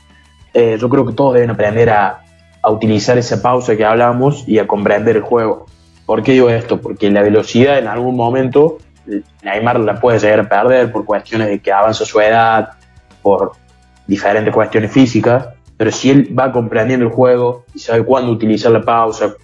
eh, 0.55 0.77
yo 0.79 0.87
creo 0.87 1.05
que 1.05 1.11
todos 1.11 1.33
deben 1.33 1.49
aprender 1.49 1.89
a, 1.89 2.21
utilizar 2.67 3.15
esa 3.15 3.43
pausa 3.43 3.77
que 3.77 3.85
hablamos 3.85 4.43
y 4.47 4.57
a 4.57 4.65
comprender 4.65 5.17
el 5.17 5.21
juego. 5.21 5.67
¿Por 6.07 6.23
qué 6.23 6.31
digo 6.31 6.49
esto? 6.49 6.81
Porque 6.81 7.11
la 7.11 7.21
velocidad 7.21 7.77
en 7.77 7.87
algún 7.87 8.15
momento 8.15 8.79
Neymar 9.43 9.79
la 9.81 9.99
puede 9.99 10.17
llegar 10.17 10.39
a 10.39 10.49
perder 10.49 10.91
por 10.91 11.05
cuestiones 11.05 11.49
de 11.49 11.59
que 11.59 11.71
avanza 11.71 12.05
su 12.05 12.19
edad, 12.19 12.69
por 13.21 13.51
diferentes 14.07 14.51
cuestiones 14.51 14.91
físicas, 14.91 15.49
pero 15.77 15.91
si 15.91 16.09
él 16.09 16.35
va 16.35 16.51
comprendiendo 16.51 17.05
el 17.05 17.11
juego 17.11 17.65
y 17.75 17.77
sabe 17.77 18.03
cuándo 18.03 18.31
utilizar 18.31 18.71
la 18.71 18.81
pausa, 18.81 19.35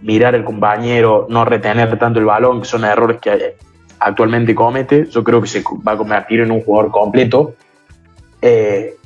mirar 0.00 0.34
al 0.34 0.44
compañero, 0.44 1.28
no 1.28 1.44
retener 1.44 1.96
tanto 1.96 2.18
el 2.18 2.24
balón, 2.24 2.62
que 2.62 2.66
son 2.66 2.84
errores 2.84 3.20
que 3.20 3.54
actualmente 4.00 4.52
comete, 4.52 5.06
yo 5.08 5.22
creo 5.22 5.40
que 5.40 5.46
se 5.46 5.62
va 5.86 5.92
a 5.92 5.96
convertir 5.96 6.40
en 6.40 6.50
un 6.50 6.60
jugador 6.62 6.90
completo. 6.90 7.54
Eh, 8.42 8.96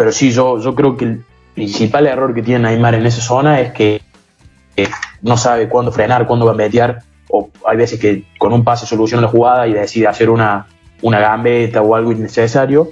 pero 0.00 0.12
sí, 0.12 0.30
yo, 0.30 0.58
yo 0.58 0.74
creo 0.74 0.96
que 0.96 1.04
el 1.04 1.24
principal 1.54 2.06
error 2.06 2.32
que 2.32 2.40
tiene 2.40 2.70
Neymar 2.70 2.94
en 2.94 3.04
esa 3.04 3.20
zona 3.20 3.60
es 3.60 3.72
que, 3.72 4.00
no 5.20 5.36
sabe 5.36 5.68
cuándo 5.68 5.92
frenar, 5.92 6.26
cuándo 6.26 6.46
gambetear, 6.46 7.00
o 7.28 7.50
hay 7.66 7.76
veces 7.76 8.00
que 8.00 8.24
con 8.38 8.54
un 8.54 8.64
pase 8.64 8.86
soluciona 8.86 9.20
la 9.20 9.28
jugada 9.28 9.68
y 9.68 9.74
decide 9.74 10.06
hacer 10.06 10.30
una, 10.30 10.68
una 11.02 11.20
gambeta 11.20 11.82
o 11.82 11.94
algo 11.94 12.12
innecesario, 12.12 12.88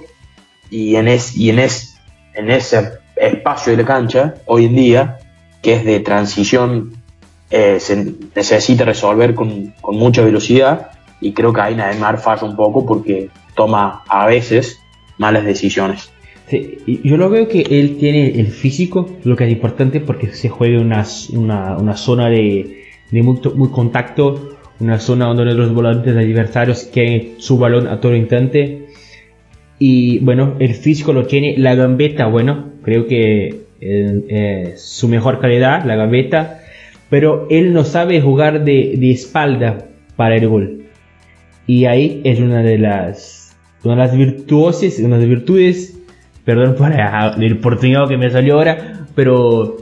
y 0.69 0.97
en, 0.97 1.07
es, 1.07 1.35
y 1.35 1.49
en, 1.49 1.57
es, 1.57 1.95
en 2.35 2.51
ese 2.51 2.99
espacio 3.15 3.71
de 3.71 3.81
la 3.81 3.87
cancha, 3.87 4.35
hoy 4.45 4.65
en 4.65 4.75
día, 4.75 5.17
que 5.63 5.77
es 5.77 5.85
de 5.85 6.01
transición, 6.01 6.93
eh, 7.49 7.79
se 7.79 8.13
necesita 8.35 8.85
resolver 8.85 9.33
con, 9.33 9.73
con 9.81 9.95
mucha 9.97 10.21
velocidad, 10.21 10.91
y 11.19 11.33
creo 11.33 11.53
que 11.53 11.61
ahí 11.61 11.73
Neymar 11.73 12.19
falla 12.19 12.43
un 12.43 12.55
poco 12.55 12.85
porque 12.85 13.31
toma 13.55 14.03
a 14.07 14.27
veces 14.27 14.77
malas 15.17 15.43
decisiones 15.43 16.11
yo 16.51 17.17
lo 17.17 17.29
veo 17.29 17.47
que 17.47 17.61
él 17.69 17.97
tiene 17.99 18.39
el 18.39 18.47
físico, 18.47 19.17
lo 19.23 19.35
que 19.35 19.45
es 19.45 19.51
importante 19.51 19.99
porque 19.99 20.27
se 20.27 20.49
juega 20.49 20.81
una, 20.81 21.05
una, 21.33 21.77
una 21.77 21.95
zona 21.95 22.29
de, 22.29 22.83
de 23.11 23.23
muy, 23.23 23.39
muy, 23.55 23.69
contacto, 23.69 24.57
una 24.79 24.99
zona 24.99 25.25
donde 25.25 25.53
los 25.53 25.73
volantes 25.73 26.15
adversarios 26.15 26.89
quieren 26.91 27.35
su 27.37 27.57
balón 27.57 27.87
a 27.87 27.99
todo 27.99 28.15
instante. 28.15 28.87
Y 29.77 30.19
bueno, 30.19 30.55
el 30.59 30.73
físico 30.73 31.13
lo 31.13 31.25
tiene, 31.25 31.57
la 31.57 31.75
gambeta, 31.75 32.25
bueno, 32.25 32.73
creo 32.81 33.07
que 33.07 33.61
es 33.79 34.81
su 34.81 35.07
mejor 35.07 35.39
calidad, 35.39 35.85
la 35.85 35.95
gambeta, 35.95 36.61
pero 37.09 37.47
él 37.49 37.73
no 37.73 37.83
sabe 37.83 38.21
jugar 38.21 38.65
de, 38.65 38.95
de 38.97 39.11
espalda 39.11 39.85
para 40.15 40.35
el 40.35 40.47
gol. 40.47 40.83
Y 41.67 41.85
ahí 41.85 42.21
es 42.23 42.39
una 42.39 42.63
de 42.63 42.79
las, 42.79 43.55
una 43.83 43.95
de 43.95 44.01
las 44.01 44.17
virtuosos, 44.17 44.99
una 44.99 45.17
de 45.17 45.21
las 45.21 45.29
virtudes 45.29 45.98
Perdón 46.49 46.73
por 46.73 46.91
el 47.43 47.57
portuñado 47.59 48.07
que 48.07 48.17
me 48.17 48.27
salió 48.31 48.55
ahora, 48.55 49.05
pero 49.13 49.77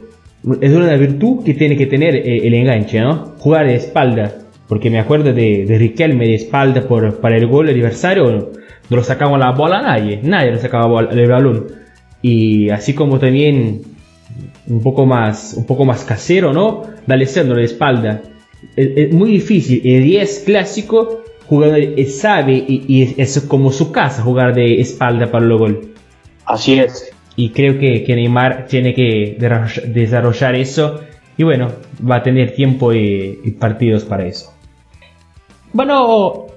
es 0.60 0.74
una 0.74 0.94
virtud 0.98 1.46
que 1.46 1.54
tiene 1.54 1.78
que 1.78 1.86
tener 1.86 2.14
eh, 2.14 2.46
el 2.46 2.54
enganche, 2.56 3.00
¿no? 3.00 3.36
Jugar 3.38 3.68
de 3.68 3.76
espalda, 3.76 4.34
porque 4.68 4.90
me 4.90 5.00
acuerdo 5.00 5.32
de, 5.32 5.66
Riquelme 5.80 6.26
de 6.28 6.36
espalda 6.36 6.82
por, 6.82 7.22
para 7.22 7.38
el 7.38 7.48
gol 7.48 7.70
adversario, 7.70 8.52
no 8.90 8.98
lo 8.98 9.02
sacaba 9.02 9.38
la 9.38 9.52
bola 9.52 9.80
a 9.80 9.82
nadie, 9.82 10.20
nadie 10.22 10.52
lo 10.52 10.60
sacaba 10.60 11.08
el 11.10 11.30
balón. 11.30 11.68
Y 12.22 12.70
así 12.70 12.94
como 12.94 13.18
también 13.18 13.84
un 14.68 14.84
poco 14.84 15.06
más, 15.06 15.54
un 15.56 15.66
poco 15.66 15.86
más 15.86 16.04
casero, 16.04 16.52
¿no? 16.52 16.82
D'Alessandro 17.06 17.56
de 17.56 17.64
espalda. 17.64 18.24
Es, 18.76 19.14
muy 19.14 19.32
difícil. 19.32 19.80
El 19.86 20.04
10 20.04 20.44
clásico, 20.46 21.24
jugador 21.46 21.80
sabe 22.10 22.56
y, 22.68 22.84
y, 22.90 23.16
es 23.22 23.40
como 23.48 23.72
su 23.72 23.94
casa 23.94 24.22
jugar 24.22 24.54
de 24.54 24.82
espalda 24.82 25.32
para 25.32 25.46
el 25.46 25.58
gol. 25.58 25.94
Así 26.48 26.80
es. 26.80 27.12
Y 27.36 27.52
creo 27.52 27.78
que, 27.78 28.04
que 28.04 28.16
Neymar 28.16 28.66
tiene 28.68 28.96
que 28.96 29.38
desarrollar 29.88 30.56
eso. 30.56 31.02
Y 31.38 31.44
bueno, 31.44 31.72
va 32.10 32.18
a 32.18 32.24
tener 32.24 32.56
tiempo 32.56 32.94
y, 32.94 33.56
partidos 33.60 34.06
para 34.06 34.26
eso. 34.26 34.52
Bueno, 35.72 36.48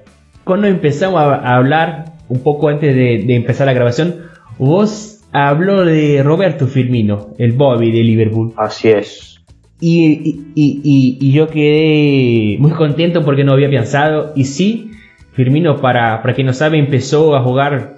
cuando 0.45 0.69
empezamos 0.69 1.21
a, 1.21 1.57
hablar, 1.57 2.13
un 2.29 2.41
poco 2.43 2.69
antes 2.69 2.95
de, 2.95 3.35
empezar 3.35 3.67
la 3.67 3.75
grabación, 3.75 4.23
vos 4.59 5.21
habló 5.33 5.85
de 5.85 6.23
Roberto 6.23 6.67
Firmino, 6.67 7.35
el 7.37 7.53
Bobby 7.53 7.91
de 7.91 8.03
Liverpool. 8.03 8.55
Así 8.57 8.89
es. 8.89 9.43
Y, 9.81 10.45
y, 10.55 11.19
y, 11.21 11.33
yo 11.33 11.49
quedé 11.49 12.57
muy 12.59 12.71
contento 12.73 13.23
porque 13.23 13.45
no 13.45 13.53
había 13.53 13.69
pensado. 13.69 14.33
Y 14.35 14.45
sí, 14.45 14.93
Firmino, 15.33 15.77
para, 15.81 16.23
para 16.23 16.35
quien 16.35 16.47
no 16.47 16.53
sabe, 16.55 16.79
empezó 16.79 17.37
a 17.37 17.43
jugar 17.43 17.97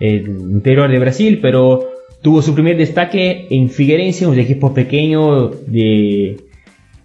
interior 0.00 0.90
de 0.90 0.98
Brasil, 0.98 1.38
pero 1.40 1.88
tuvo 2.22 2.42
su 2.42 2.54
primer 2.54 2.76
destaque 2.76 3.46
en 3.50 3.70
Figueirense, 3.70 4.26
un 4.26 4.38
equipo 4.38 4.74
pequeño 4.74 5.48
de, 5.66 6.36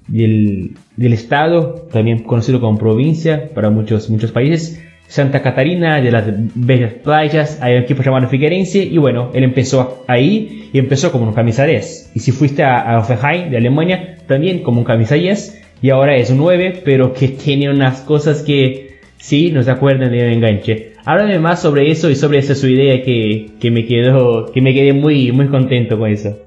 del, 0.07 0.71
del, 0.98 1.13
estado, 1.13 1.88
también 1.91 2.24
conocido 2.24 2.60
como 2.60 2.77
provincia 2.77 3.50
para 3.53 3.69
muchos, 3.69 4.10
muchos 4.10 4.31
países. 4.31 4.81
Santa 5.07 5.41
Catarina, 5.41 6.00
de 6.00 6.10
las 6.10 6.25
bellas 6.55 6.93
playas, 6.93 7.62
hay 7.62 7.75
un 7.75 7.83
equipo 7.83 8.01
llamado 8.01 8.29
Figueirense 8.29 8.83
y 8.83 8.98
bueno, 8.98 9.29
él 9.33 9.43
empezó 9.43 10.05
ahí 10.07 10.69
y 10.71 10.79
empezó 10.79 11.12
como 11.12 11.27
un 11.27 11.33
camisa 11.33 11.65
10. 11.65 12.12
Y 12.15 12.19
si 12.19 12.31
fuiste 12.31 12.63
a, 12.63 12.79
a 12.79 13.00
Offenheim 13.00 13.51
de 13.51 13.57
Alemania, 13.57 14.17
también 14.25 14.63
como 14.63 14.79
un 14.79 14.86
camisa 14.86 15.15
10 15.15 15.62
y 15.81 15.89
ahora 15.89 16.15
es 16.15 16.29
un 16.29 16.38
9, 16.38 16.81
pero 16.86 17.13
que 17.13 17.27
tiene 17.27 17.69
unas 17.69 18.01
cosas 18.01 18.43
que 18.43 18.90
sí 19.22 19.51
nos 19.51 19.68
acuerdan 19.68 20.12
de 20.12 20.34
enganche. 20.34 20.94
Háblame 21.06 21.40
más 21.40 21.62
sobre 21.62 21.90
eso 21.90 22.10
y 22.10 22.16
sobre 22.16 22.40
esa 22.40 22.56
su 22.56 22.68
idea 22.68 23.01
que, 23.04 23.51
que, 23.60 23.72
me 23.72 23.86
quedó, 23.86 24.51
que 24.51 24.62
me 24.62 24.74
quedé 24.74 24.94
muy, 24.94 25.32
muy 25.32 25.48
contento 25.48 25.98
con 25.98 26.10
eso. 26.10 26.38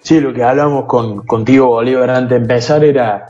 Sí, 0.00 0.20
lo 0.20 0.32
que 0.32 0.42
hablamos 0.42 0.86
con, 0.86 1.24
contigo, 1.26 1.68
Bolívar, 1.68 2.10
antes 2.10 2.30
de 2.30 2.36
empezar 2.36 2.84
era 2.84 3.28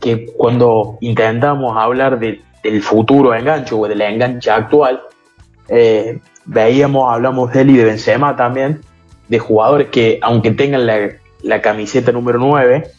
que 0.00 0.26
cuando 0.26 0.98
intentamos 1.00 1.76
hablar 1.76 2.18
del 2.18 2.82
futuro 2.82 3.34
enganche 3.34 3.74
o 3.74 3.86
del 3.88 4.02
enganche 4.02 4.50
actual, 4.50 5.00
eh, 5.68 6.18
veíamos, 6.44 7.12
hablamos 7.12 7.52
de 7.52 7.60
él 7.62 7.70
y 7.70 7.76
de 7.76 7.84
Benzema 7.84 8.36
también, 8.36 8.80
de 9.28 9.38
jugadores 9.38 9.88
que, 9.88 10.18
aunque 10.20 10.50
tengan 10.50 10.86
la, 10.86 11.60
camiseta 11.62 12.12
número 12.12 12.38
9, 12.38 12.90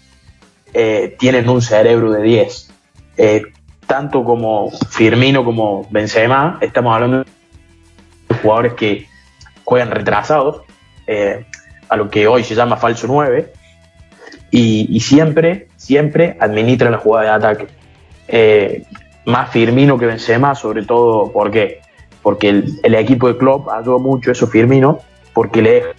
eh, 0.74 1.16
tienen 1.20 1.48
un 1.50 1.62
cerebro 1.62 2.12
de 2.12 2.24
10. 2.24 2.72
Eh, 3.18 3.44
tanto 3.94 4.24
como 4.24 4.72
Firmino 4.90 5.46
como 5.46 5.86
Benzema, 5.92 6.58
estamos 6.62 6.96
hablando 6.96 7.20
de 7.20 8.36
jugadores 8.42 8.74
que 8.74 9.08
juegan 9.64 9.92
retrasados, 9.92 10.64
a 11.90 11.96
lo 11.96 12.10
que 12.10 12.26
hoy 12.26 12.44
se 12.44 12.56
llama 12.56 12.78
falso 12.78 13.06
9, 13.06 13.54
y, 14.50 15.00
siempre, 15.00 15.68
siempre 15.76 16.36
administra 16.40 16.90
la 16.90 16.98
jugada 16.98 17.24
de 17.24 17.30
ataque. 17.30 17.68
Eh, 18.28 18.84
más 19.26 19.52
Firmino 19.52 20.00
que 20.00 20.08
Benzema, 20.08 20.56
sobre 20.56 20.84
todo, 20.84 21.32
¿por 21.32 21.52
qué? 21.52 21.82
Porque 22.24 22.50
el, 22.50 22.96
equipo 22.96 23.28
de 23.28 23.38
Klopp 23.38 23.70
ayudó 23.70 24.00
mucho 24.00 24.32
eso 24.32 24.48
Firmino, 24.48 25.02
porque 25.36 25.62
le 25.62 25.72
deja 25.72 25.90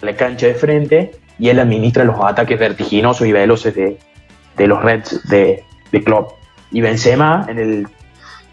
la 0.00 0.16
cancha 0.16 0.46
de 0.46 0.54
frente 0.54 1.10
y 1.38 1.50
él 1.50 1.60
administra 1.60 2.04
los 2.04 2.16
ataques 2.24 2.58
vertiginosos 2.58 3.26
y 3.26 3.32
veloces 3.32 3.74
de, 3.74 4.66
los 4.66 4.82
Reds 4.82 5.28
de, 5.28 5.62
de 5.92 6.02
Klopp. 6.02 6.45
Y 6.70 6.80
Benzema 6.80 7.46
en 7.48 7.58
el 7.58 7.88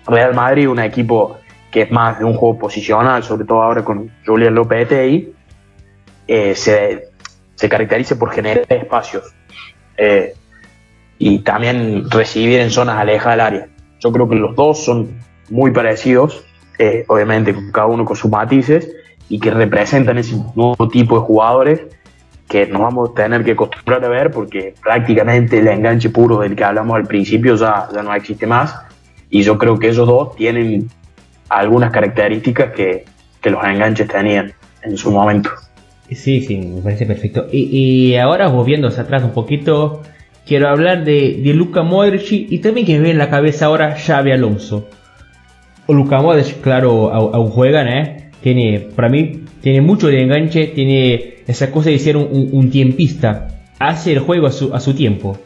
Real 0.08 0.34
Madrid, 0.34 0.70
un 0.70 0.80
equipo 0.80 1.38
que 1.72 1.84
es 1.84 1.92
más 1.92 2.20
de 2.20 2.26
un 2.26 2.36
juego 2.36 2.60
posicional, 2.60 3.24
sobre 3.24 3.46
todo 3.46 3.62
ahora 3.62 3.84
con 3.84 4.12
Julián 4.26 4.54
Lopetegui, 4.54 5.34
eh, 6.28 6.56
se 6.56 7.14
se 7.64 7.70
caracteriza 7.70 8.18
por 8.18 8.32
generar 8.32 8.66
espacios 8.68 9.34
eh, 9.98 10.34
y 11.18 11.40
también 11.40 12.10
recibir 12.10 12.60
en 12.60 12.70
zonas 12.70 12.98
alejadas 12.98 13.38
del 13.38 13.40
área. 13.40 13.68
Yo 14.00 14.12
creo 14.12 14.28
que 14.28 14.36
los 14.36 14.54
dos 14.56 14.84
son 14.84 15.20
muy 15.50 15.72
parecidos, 15.72 16.44
eh, 16.78 17.06
obviamente 17.08 17.56
cada 17.72 17.88
uno 17.88 18.04
con 18.04 18.16
sus 18.18 18.30
matices, 18.30 18.90
y 19.30 19.40
que 19.40 19.52
representan 19.52 20.18
ese 20.18 20.36
nuevo 20.56 20.90
tipo 20.90 21.20
de 21.20 21.26
jugadores 21.26 21.82
que 22.48 22.68
nos 22.68 22.82
vamos 22.82 23.10
a 23.10 23.14
tener 23.14 23.44
que 23.44 23.52
acostumbrar 23.52 24.04
a 24.04 24.10
ver 24.10 24.32
porque 24.32 24.76
prácticamente 24.82 25.60
el 25.60 25.68
enganche 25.68 26.10
puro 26.10 26.40
del 26.40 26.56
que 26.56 26.64
hablamos 26.64 26.96
al 26.96 27.06
principio 27.06 27.56
ya, 27.56 27.88
ya 27.94 28.04
no 28.04 28.14
existe 28.14 28.46
más. 28.48 28.76
Y 29.30 29.42
yo 29.42 29.58
creo 29.58 29.80
que 29.80 29.90
esos 29.90 30.08
dos 30.08 30.36
tienen 30.36 30.90
algunas 31.50 31.92
características 31.92 32.72
que, 32.74 33.06
que 33.42 33.50
los 33.50 33.64
enganches 33.64 34.08
tenían 34.08 34.54
en 34.84 34.98
su 34.98 35.12
momento. 35.12 35.50
Sí, 36.12 36.42
sí, 36.42 36.58
me 36.58 36.82
parece 36.82 37.06
perfecto. 37.06 37.48
Y, 37.52 38.16
ahora 38.16 38.48
volviendo 38.48 38.88
hacia 38.88 39.04
atrás 39.04 39.24
un 39.24 39.32
poquito, 39.32 40.02
quiero 40.46 40.70
hablar 40.70 41.04
de, 41.04 41.42
de 41.44 41.54
Luca 41.54 41.82
Modric 41.82 42.32
y 42.32 42.60
también 42.60 42.86
que 42.86 42.94
me 42.94 43.00
viene 43.00 43.12
en 43.12 43.18
la 43.18 43.30
cabeza 43.30 43.66
ahora 43.66 43.96
Xavi 43.96 44.32
Alonso. 44.32 44.88
Luca 45.88 46.22
Modric, 46.22 46.62
claro, 46.62 47.12
aún 47.12 47.50
juegan, 47.50 47.88
¿eh? 47.88 48.32
Tiene, 48.42 48.88
para 48.96 49.10
mí, 49.10 49.43
tiene 49.64 49.82
mucho 49.82 50.08
de 50.08 50.22
enganche, 50.22 50.68
tiene 50.68 51.36
esa 51.48 51.72
cosa 51.72 51.90
de 51.90 51.98
ser 51.98 52.18
un, 52.18 52.70
tiempista. 52.70 53.48
Hace 53.80 54.12
el 54.12 54.20
juego 54.20 54.46
a 54.48 54.52
su, 54.52 54.74
a 54.76 54.80
su 54.80 54.94
tiempo. 54.94 55.40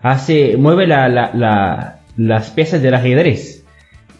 Hace, 0.00 0.56
mueve 0.56 0.86
las 0.86 2.50
piezas 2.52 2.80
del 2.80 2.94
ajedrez 2.94 3.58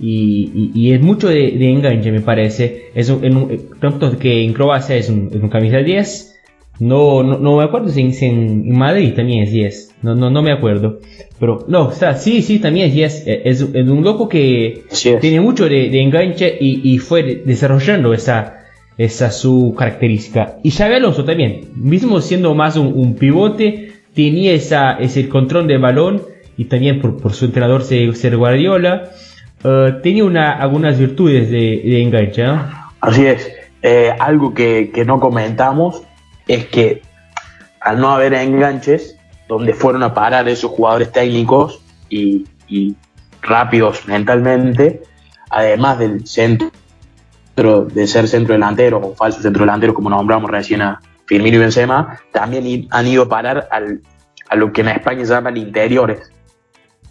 y, 0.01 0.93
es 0.93 1.01
mucho 1.01 1.29
de, 1.29 1.71
enganche, 1.71 2.13
me 2.13 2.21
parece. 2.21 2.91
Es 2.95 3.11
un, 3.11 3.25
en 3.25 3.69
tanto 3.81 4.19
que 4.19 4.45
en 4.45 4.53
Croacia 4.53 4.97
es 4.97 5.09
un, 5.09 5.31
es 5.33 5.51
camisa 5.51 5.79
10. 5.79 6.35
No, 6.81 7.25
no, 7.25 7.57
me 7.57 7.65
acuerdo 7.65 7.89
si, 7.89 8.13
en, 8.21 8.71
Madrid 8.77 9.15
también 9.15 9.43
es 9.43 9.51
10. 9.51 9.97
No, 10.03 10.15
no, 10.15 10.31
no 10.31 10.43
me 10.43 10.53
acuerdo. 10.53 11.01
Pero 11.41 11.65
no, 11.69 11.91
está, 11.91 12.15
sí, 12.15 12.43
sí, 12.43 12.61
también 12.61 12.89
es 12.89 12.95
10. 12.95 13.27
E, 13.27 13.43
es, 13.45 13.63
un 13.63 14.05
loco 14.05 14.29
que 14.29 14.85
tiene 15.21 15.41
mucho 15.41 15.69
de, 15.69 16.01
enganche 16.01 16.57
y, 16.61 16.99
fue 16.99 17.43
desarrollando 17.45 18.15
esa, 18.15 18.58
esa 18.99 19.31
su 19.31 19.75
característica. 19.79 20.59
Y 20.65 20.73
Xavi 20.73 20.95
Alonso 20.95 21.25
también, 21.25 21.71
mismo 21.77 22.21
siendo 22.21 22.55
más 22.55 22.77
un, 22.77 23.15
pivote, 23.15 23.93
tenía 24.13 24.53
esa, 24.53 24.99
ese 24.99 25.29
control 25.29 25.69
de 25.69 25.79
balón 25.79 26.23
y 26.57 26.65
también 26.65 27.01
por, 27.01 27.17
por 27.17 27.33
su 27.33 27.47
entrenador 27.47 27.85
ser 27.85 28.37
Guardiola. 28.37 29.11
Eh, 29.65 29.95
tenía 30.03 30.25
una, 30.25 30.53
algunas 30.53 30.99
virtudes 30.99 31.49
de, 31.51 32.03
enganche, 32.03 32.45
Así 33.01 33.27
es. 33.27 33.51
Eh, 33.83 34.13
algo 34.19 34.55
que, 34.55 34.91
no 35.07 35.21
comentamos 35.21 36.03
es 36.49 36.67
que 36.67 37.03
al 37.81 38.01
no 38.01 38.11
haber 38.11 38.35
enganches, 38.35 39.17
donde 39.47 39.73
fueron 39.73 40.03
a 40.03 40.13
parar 40.13 40.49
esos 40.49 40.73
jugadores 40.73 41.13
técnicos 41.13 41.81
y, 42.11 42.45
rápidos 43.41 44.07
mentalmente, 44.07 45.03
además 45.51 46.01
del 46.01 46.27
centro 46.27 46.71
de 47.63 48.07
ser 48.07 48.29
centro 48.29 48.55
delantero 48.55 48.99
o 48.99 49.15
falso 49.15 49.43
centro 49.43 49.65
delantero, 49.65 49.95
como 49.95 50.11
nombramos 50.11 50.51
recién 50.51 50.83
a 50.83 51.01
Firmino 51.27 51.57
y 51.57 51.61
Benzema, 51.61 52.21
también 52.33 52.87
han 52.91 53.07
ido 53.07 53.25
a 53.25 53.29
parar 53.29 53.69
a 53.71 54.57
lo 54.57 54.73
que 54.73 54.81
en 54.81 54.89
España 54.89 55.25
se 55.25 55.33
llaman 55.33 55.57
interiores. 55.57 56.33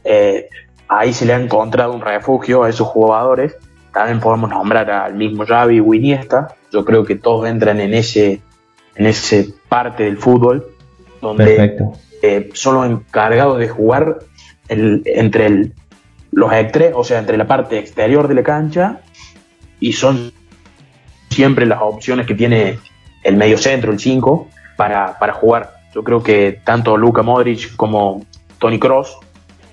Eh, 0.03 0.47
ahí 0.87 1.13
se 1.13 1.25
le 1.25 1.33
ha 1.33 1.39
encontrado 1.39 1.93
un 1.93 2.01
refugio 2.01 2.63
a 2.63 2.69
esos 2.69 2.87
jugadores. 2.87 3.55
También 3.93 4.19
podemos 4.19 4.49
nombrar 4.49 4.89
al 4.89 5.15
mismo 5.15 5.45
Xavi 5.45 5.79
o 5.79 5.93
Iniesta. 5.93 6.55
Yo 6.71 6.85
creo 6.85 7.03
que 7.03 7.15
todos 7.15 7.47
entran 7.47 7.79
en 7.81 7.93
ese, 7.93 8.41
en 8.95 9.05
ese 9.05 9.53
parte 9.67 10.03
del 10.03 10.17
fútbol 10.17 10.65
donde 11.21 11.77
eh, 12.21 12.49
son 12.53 12.75
los 12.75 12.85
encargados 12.85 13.59
de 13.59 13.67
jugar 13.69 14.19
entre 14.69 15.71
los 16.31 16.53
extres, 16.53 16.93
o 16.95 17.03
sea, 17.03 17.19
entre 17.19 17.37
la 17.37 17.47
parte 17.47 17.79
exterior 17.79 18.27
de 18.27 18.35
la 18.35 18.43
cancha 18.43 19.01
y 19.79 19.93
son 19.93 20.31
siempre 21.37 21.67
las 21.67 21.83
opciones 21.83 22.25
que 22.25 22.33
tiene 22.33 22.79
el 23.23 23.35
medio 23.35 23.59
centro, 23.59 23.91
el 23.91 23.99
5, 23.99 24.47
para, 24.75 25.19
para, 25.19 25.33
jugar. 25.33 25.81
Yo 25.93 26.03
creo 26.03 26.23
que 26.23 26.59
tanto 26.63 26.97
Luka 26.97 27.21
Modric 27.21 27.75
como 27.75 28.25
Tony 28.57 28.79
Cross 28.79 29.19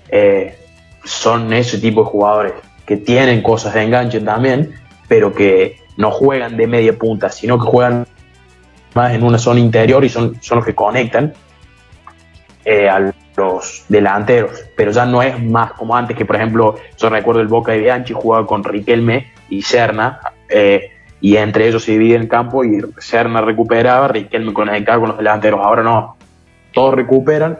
eh, 0.09 0.59
son 1.03 1.51
ese 1.53 1.79
tipo 1.79 2.03
de 2.03 2.07
jugadores 2.07 2.53
que 2.85 2.97
tienen 2.97 3.41
cosas 3.41 3.73
de 3.73 3.81
enganche 3.81 4.19
también, 4.21 4.75
pero 5.07 5.33
que 5.33 5.79
no 5.97 6.11
juegan 6.11 6.55
de 6.55 6.67
media 6.67 6.93
punta, 6.99 7.29
sino 7.29 7.57
que 7.57 7.65
juegan 7.65 8.05
más 8.93 9.15
en 9.15 9.23
una 9.23 9.39
zona 9.39 9.59
interior 9.59 10.05
y 10.05 10.09
son, 10.09 10.37
son 10.41 10.57
los 10.57 10.65
que 10.65 10.75
conectan 10.75 11.33
eh, 12.63 12.87
a 12.87 13.11
los 13.35 13.85
delanteros. 13.89 14.51
Pero 14.77 14.91
ya 14.91 15.07
no 15.07 15.23
es 15.23 15.41
más 15.41 15.71
como 15.71 15.95
antes, 15.95 16.15
que 16.15 16.25
por 16.25 16.35
ejemplo, 16.35 16.75
yo 16.95 17.09
recuerdo 17.09 17.41
el 17.41 17.47
Boca 17.47 17.71
de 17.71 17.79
Bianchi 17.79 18.13
jugaba 18.13 18.45
con 18.45 18.63
Riquelme 18.63 19.33
y 19.49 19.63
Serna, 19.63 20.19
eh, 20.47 20.94
y 21.25 21.37
entre 21.37 21.67
ellos 21.67 21.83
se 21.83 21.93
divide 21.93 22.17
el 22.17 22.27
campo 22.27 22.63
y 22.63 22.79
Serna 22.99 23.41
recuperaba, 23.41 24.09
Riquelme 24.09 24.53
conectaba 24.53 24.99
con 24.99 25.09
los 25.09 25.17
delanteros. 25.17 25.59
Ahora 25.59 25.81
no, 25.81 26.17
todos 26.71 26.93
recuperan 26.93 27.57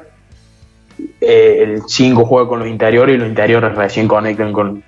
eh, 1.19 1.63
el 1.63 1.81
5 1.87 2.25
juega 2.25 2.47
con 2.47 2.59
los 2.59 2.67
interiores 2.67 3.15
y 3.15 3.17
los 3.17 3.27
interiores 3.27 3.73
recién 3.73 4.07
conectan 4.07 4.53
con, 4.53 4.83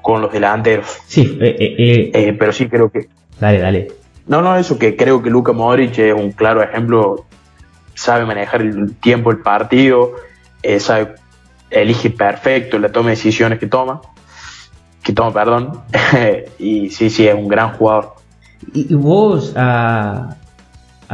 con 0.00 0.22
los 0.22 0.32
delanteros. 0.32 0.96
Sí, 1.08 1.38
eh, 1.40 2.12
eh, 2.14 2.36
pero 2.38 2.52
sí 2.52 2.68
creo 2.68 2.88
que. 2.88 3.08
Dale, 3.40 3.58
dale. 3.58 3.88
No, 4.28 4.42
no, 4.42 4.54
eso 4.54 4.78
que 4.78 4.94
creo 4.94 5.20
que 5.20 5.28
Luka 5.28 5.50
Modric 5.50 5.98
es 5.98 6.14
un 6.14 6.30
claro 6.30 6.62
ejemplo. 6.62 7.26
Sabe 7.94 8.26
manejar 8.26 8.62
el 8.62 8.94
tiempo, 8.94 9.32
el 9.32 9.38
partido, 9.38 10.12
sabe, 10.78 11.16
elige 11.68 12.10
perfecto 12.10 12.78
la 12.78 12.92
toma 12.92 13.06
de 13.06 13.16
decisiones 13.16 13.58
que 13.58 13.66
toma. 13.66 14.00
Que 15.02 15.12
toma, 15.12 15.32
perdón. 15.32 15.80
y 16.58 16.90
sí, 16.90 17.10
sí, 17.10 17.26
es 17.26 17.34
un 17.34 17.48
gran 17.48 17.72
jugador. 17.74 18.14
Y 18.74 18.94
vos 18.94 19.54
ah, 19.56 20.36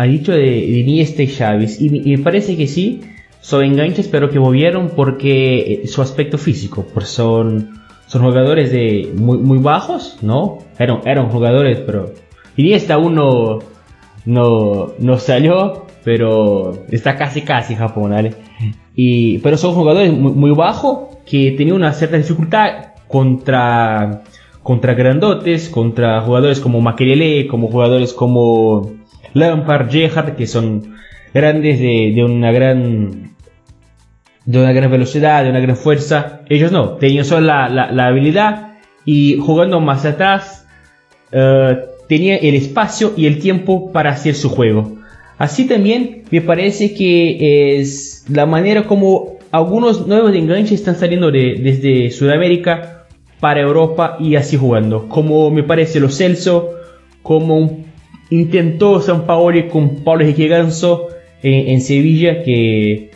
dicho 0.06 0.32
de, 0.32 0.40
de 0.40 0.78
Iniesta 0.80 1.22
y 1.22 1.28
Chávez, 1.28 1.80
y 1.80 1.88
me 1.90 2.18
parece 2.18 2.56
que 2.56 2.66
sí 2.66 3.00
son 3.46 3.62
enganches, 3.62 4.08
pero 4.08 4.28
que 4.28 4.40
movieron 4.40 4.88
porque 4.88 5.82
eh, 5.84 5.86
su 5.86 6.02
aspecto 6.02 6.36
físico, 6.36 6.84
pues 6.92 7.06
son, 7.06 7.78
son 8.08 8.22
jugadores 8.22 8.72
de 8.72 9.12
muy, 9.14 9.38
muy 9.38 9.58
bajos, 9.58 10.18
¿no? 10.20 10.58
Eran, 10.80 11.02
eran 11.04 11.28
jugadores, 11.28 11.78
pero 11.78 12.12
Iniesta 12.56 12.98
uno 12.98 13.60
no, 14.24 14.94
no 14.98 15.18
salió, 15.18 15.86
pero 16.02 16.86
está 16.90 17.16
casi 17.16 17.42
casi 17.42 17.76
Japón, 17.76 18.10
¿vale? 18.10 18.34
Y, 18.96 19.38
pero 19.38 19.56
son 19.56 19.74
jugadores 19.74 20.12
muy, 20.12 20.32
muy 20.32 20.50
bajos 20.50 21.16
que 21.24 21.52
tenían 21.52 21.76
una 21.76 21.92
cierta 21.92 22.16
dificultad 22.16 22.94
contra, 23.08 24.22
contra 24.62 24.94
grandotes, 24.94 25.68
contra 25.68 26.20
jugadores 26.20 26.60
como 26.60 26.80
Makelele, 26.80 27.46
como 27.46 27.68
jugadores 27.68 28.12
como 28.12 28.92
Lampard, 29.34 29.90
Gerrard, 29.90 30.36
que 30.36 30.46
son 30.46 30.96
grandes 31.32 31.78
de, 31.78 32.12
de 32.14 32.24
una 32.24 32.52
gran 32.52 33.36
de 34.46 34.60
una 34.60 34.72
gran 34.72 34.90
velocidad, 34.90 35.42
de 35.42 35.50
una 35.50 35.60
gran 35.60 35.76
fuerza. 35.76 36.40
Ellos 36.48 36.72
no, 36.72 36.92
tenían 36.92 37.24
solo 37.24 37.46
la, 37.46 37.68
la, 37.68 38.06
habilidad 38.06 38.74
y 39.04 39.38
jugando 39.38 39.80
más 39.80 40.04
atrás 40.04 40.66
uh, 41.32 41.76
tenía 42.08 42.36
el 42.36 42.54
espacio 42.54 43.12
y 43.16 43.26
el 43.26 43.40
tiempo 43.40 43.92
para 43.92 44.10
hacer 44.10 44.34
su 44.34 44.48
juego. 44.48 44.96
Así 45.36 45.66
también 45.66 46.22
me 46.30 46.40
parece 46.40 46.94
que 46.94 47.78
es 47.78 48.24
la 48.28 48.46
manera 48.46 48.84
como 48.84 49.35
algunos 49.56 50.06
nuevos 50.06 50.34
enganches 50.34 50.80
están 50.80 50.96
saliendo 50.96 51.30
de, 51.30 51.54
desde 51.62 52.10
Sudamérica 52.10 53.06
para 53.40 53.60
Europa 53.60 54.16
y 54.20 54.36
así 54.36 54.56
jugando. 54.56 55.08
Como 55.08 55.50
me 55.50 55.62
parece 55.62 55.98
lo 55.98 56.10
Celso, 56.10 56.74
como 57.22 57.84
intentó 58.30 59.00
San 59.00 59.24
Paoli 59.24 59.68
con 59.68 60.04
Paulo 60.04 60.26
Giganzo 60.26 61.08
en, 61.42 61.68
en, 61.68 61.80
Sevilla, 61.80 62.42
que 62.42 63.10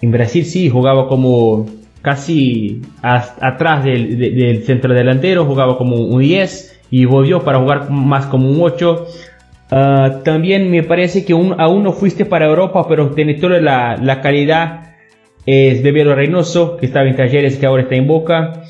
en 0.00 0.10
Brasil 0.10 0.46
sí 0.46 0.70
jugaba 0.70 1.06
como 1.06 1.66
casi 2.00 2.80
atrás 3.02 3.84
del, 3.84 4.18
del, 4.18 4.62
centro 4.64 4.94
delantero, 4.94 5.44
jugaba 5.44 5.76
como 5.76 5.96
un 5.96 6.20
10 6.20 6.80
y 6.90 7.04
volvió 7.04 7.42
para 7.42 7.58
jugar 7.58 7.90
más 7.90 8.26
como 8.26 8.48
un 8.48 8.60
8. 8.60 9.06
Ah, 9.70 10.20
también 10.24 10.70
me 10.70 10.82
parece 10.82 11.24
que 11.24 11.34
aún 11.34 11.82
no 11.82 11.92
fuiste 11.92 12.24
para 12.24 12.46
Europa, 12.46 12.86
pero 12.88 13.10
tiene 13.10 13.34
toda 13.34 13.60
la, 13.60 13.96
la 13.96 14.22
calidad. 14.22 14.93
Es 15.46 15.82
Bebelo 15.82 16.14
Reynoso, 16.14 16.76
que 16.76 16.86
estaba 16.86 17.06
en 17.06 17.16
Talleres, 17.16 17.56
que 17.56 17.66
ahora 17.66 17.82
está 17.82 17.94
en 17.96 18.06
Boca, 18.06 18.64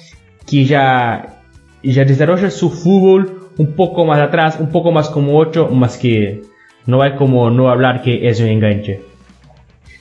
que 0.47 0.65
ya, 0.65 1.41
ya 1.83 2.05
desarrolla 2.05 2.51
su 2.51 2.71
fútbol 2.71 3.51
un 3.59 3.75
poco 3.75 4.05
más 4.05 4.21
atrás, 4.21 4.59
un 4.59 4.71
poco 4.71 4.91
más 4.91 5.09
como 5.09 5.39
8, 5.39 5.69
más 5.69 5.97
que 5.97 6.43
no 6.87 7.03
hay 7.03 7.15
como 7.17 7.51
no 7.51 7.71
hablar 7.71 8.03
que 8.03 8.29
es 8.29 8.41
un 8.41 8.49
enganche. 8.49 9.01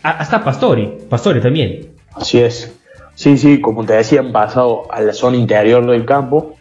Hasta 0.02 0.44
Pastori, 0.44 0.98
Pastori 1.10 1.40
también. 1.40 1.92
Así 2.14 2.40
es. 2.40 2.78
Sí, 3.16 3.38
sí, 3.38 3.62
como 3.62 3.86
te 3.86 3.94
decía, 3.94 4.20
han 4.20 4.32
pasado 4.32 4.92
a 4.92 5.00
la 5.02 5.14
zona 5.14 5.38
interior 5.38 5.86
del 5.90 6.06
campo. 6.06 6.56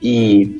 ¿Y 0.00 0.58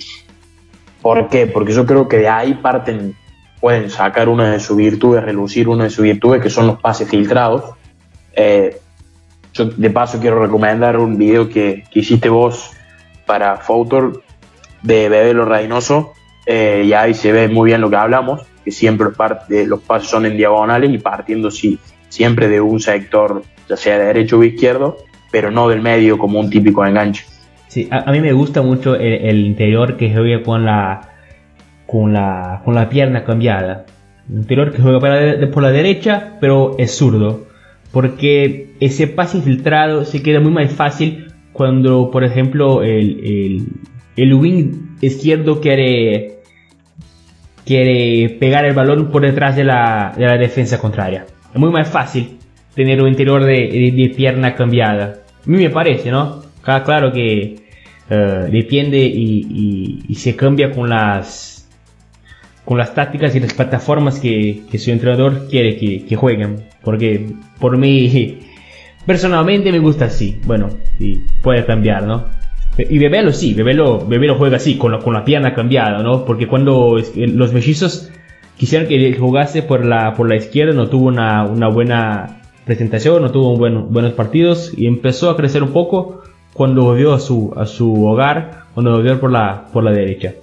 por 1.02 1.28
qué? 1.28 1.46
Porque 1.46 1.72
yo 1.72 1.86
creo 1.86 2.08
que 2.08 2.16
de 2.16 2.28
ahí 2.28 2.54
parten, 2.54 3.14
pueden 3.60 3.90
sacar 3.90 4.28
una 4.28 4.50
de 4.50 4.60
sus 4.60 4.76
virtudes, 4.76 5.22
relucir 5.22 5.68
una 5.68 5.84
de 5.84 5.90
sus 5.90 6.02
virtudes, 6.02 6.42
que 6.42 6.50
son 6.50 6.66
los 6.66 6.80
pases 6.80 7.08
filtrados. 7.08 7.74
Eh, 8.34 8.80
yo 9.54 9.66
de 9.66 9.90
paso 9.90 10.20
quiero 10.20 10.42
recomendar 10.42 10.98
un 10.98 11.16
video 11.16 11.48
que, 11.48 11.84
que 11.90 12.00
hiciste 12.00 12.28
vos 12.28 12.72
para 13.24 13.56
Fautor 13.56 14.22
de 14.82 15.08
Bebelo 15.08 15.46
Reynoso, 15.46 16.12
eh, 16.46 16.84
y 16.86 16.92
ahí 16.92 17.14
se 17.14 17.32
ve 17.32 17.48
muy 17.48 17.70
bien 17.70 17.80
lo 17.80 17.88
que 17.88 17.96
hablamos, 17.96 18.42
que 18.64 18.70
siempre 18.70 19.08
los 19.66 19.80
pases 19.80 20.10
son 20.10 20.26
en 20.26 20.36
diagonales 20.36 20.92
y 20.92 20.98
partiendo 20.98 21.50
sí, 21.50 21.78
siempre 22.08 22.48
de 22.48 22.60
un 22.60 22.80
sector, 22.80 23.42
ya 23.68 23.76
sea 23.76 23.98
de 23.98 24.06
derecho 24.06 24.38
o 24.38 24.44
izquierdo, 24.44 24.98
pero 25.30 25.50
no 25.50 25.68
del 25.68 25.80
medio 25.80 26.18
como 26.18 26.38
un 26.40 26.50
típico 26.50 26.84
enganche. 26.84 27.24
Sí, 27.68 27.88
a, 27.90 28.10
mí 28.12 28.20
me 28.20 28.32
gusta 28.32 28.62
mucho 28.62 28.94
el, 28.94 29.46
interior 29.46 29.96
que 29.96 30.12
juega 30.12 30.42
con 30.42 30.64
la, 30.64 31.12
con 31.86 32.12
la, 32.12 32.60
con 32.64 32.74
la 32.74 32.88
pierna 32.88 33.24
cambiada. 33.24 33.86
Un 34.28 34.38
interior 34.38 34.72
que 34.72 34.82
juega 34.82 35.00
por 35.50 35.62
la 35.62 35.70
derecha, 35.70 36.36
pero 36.40 36.76
es 36.78 36.96
zurdo. 36.96 37.53
Porque 37.94 38.74
ese 38.80 39.06
pase 39.06 39.38
infiltrado 39.38 40.04
se 40.04 40.22
queda 40.22 40.40
muy 40.40 40.52
más 40.52 40.70
fácil 40.72 41.32
cuando, 41.52 42.10
por 42.10 42.24
ejemplo, 42.24 42.82
el, 42.82 43.68
el 44.16 44.34
wing 44.34 44.96
izquierdo 45.00 45.60
quiere, 45.60 46.38
quiere 47.64 48.36
pegar 48.40 48.64
el 48.64 48.74
balón 48.74 49.10
por 49.10 49.22
detrás 49.22 49.56
de 49.56 49.64
la, 49.64 50.12
de 50.16 50.26
la 50.26 50.36
defensa 50.36 50.78
contraria. 50.78 51.26
Es 51.52 51.60
muy 51.60 51.70
más 51.70 51.88
fácil 51.88 52.36
tener 52.74 53.00
un 53.00 53.08
interior 53.08 53.44
de, 53.44 53.92
de, 53.94 54.12
pierna 54.16 54.54
cambiada. 54.54 55.20
A 55.46 55.50
mí 55.50 55.56
me 55.58 55.70
parece, 55.70 56.10
¿no? 56.10 56.42
Claro 56.62 57.12
que 57.12 57.56
uh, 58.10 58.50
depende 58.50 58.98
y, 58.98 60.02
y, 60.08 60.14
se 60.14 60.34
cambia 60.34 60.70
con 60.70 60.88
las 60.88 61.53
con 62.64 62.78
las 62.78 62.94
tácticas 62.94 63.34
y 63.34 63.40
las 63.40 63.54
plataformas 63.54 64.18
que, 64.20 64.62
que 64.70 64.78
su 64.78 64.90
entrenador 64.90 65.48
quiere 65.48 65.76
que, 65.76 66.04
que, 66.06 66.16
jueguen. 66.16 66.64
Porque 66.82 67.26
por 67.58 67.76
mí, 67.76 68.38
personalmente 69.06 69.72
me 69.72 69.78
gusta 69.78 70.06
así. 70.06 70.40
Bueno, 70.46 70.70
y 70.98 71.20
puede 71.42 71.64
cambiar, 71.64 72.04
¿no? 72.04 72.26
Y 72.76 72.98
Bebelo 72.98 73.32
sí, 73.32 73.54
Bebelo, 73.54 74.04
Bebelo 74.04 74.34
juega 74.36 74.56
así, 74.56 74.76
con 74.76 74.92
la, 74.92 74.98
con 74.98 75.14
la 75.14 75.24
pierna 75.24 75.54
cambiada, 75.54 76.02
¿no? 76.02 76.24
Porque 76.24 76.48
cuando 76.48 76.96
los 77.14 77.52
mellizos 77.52 78.10
quisieron 78.56 78.88
que 78.88 79.14
jugase 79.14 79.62
por 79.62 79.84
la, 79.84 80.14
por 80.14 80.28
la 80.28 80.36
izquierda, 80.36 80.72
no 80.72 80.88
tuvo 80.88 81.06
una, 81.06 81.44
una 81.44 81.68
buena 81.68 82.40
presentación, 82.64 83.22
no 83.22 83.30
tuvo 83.30 83.56
buen, 83.56 83.92
buenos 83.92 84.14
partidos 84.14 84.72
y 84.76 84.86
empezó 84.86 85.30
a 85.30 85.36
crecer 85.36 85.62
un 85.62 85.72
poco 85.72 86.22
cuando 86.52 86.84
volvió 86.84 87.12
a 87.12 87.20
su, 87.20 87.52
a 87.56 87.66
su 87.66 88.06
hogar, 88.06 88.64
cuando 88.74 88.92
volvió 88.92 89.20
por 89.20 89.30
la, 89.30 89.66
por 89.72 89.84
la 89.84 89.92
derecha. 89.92 90.34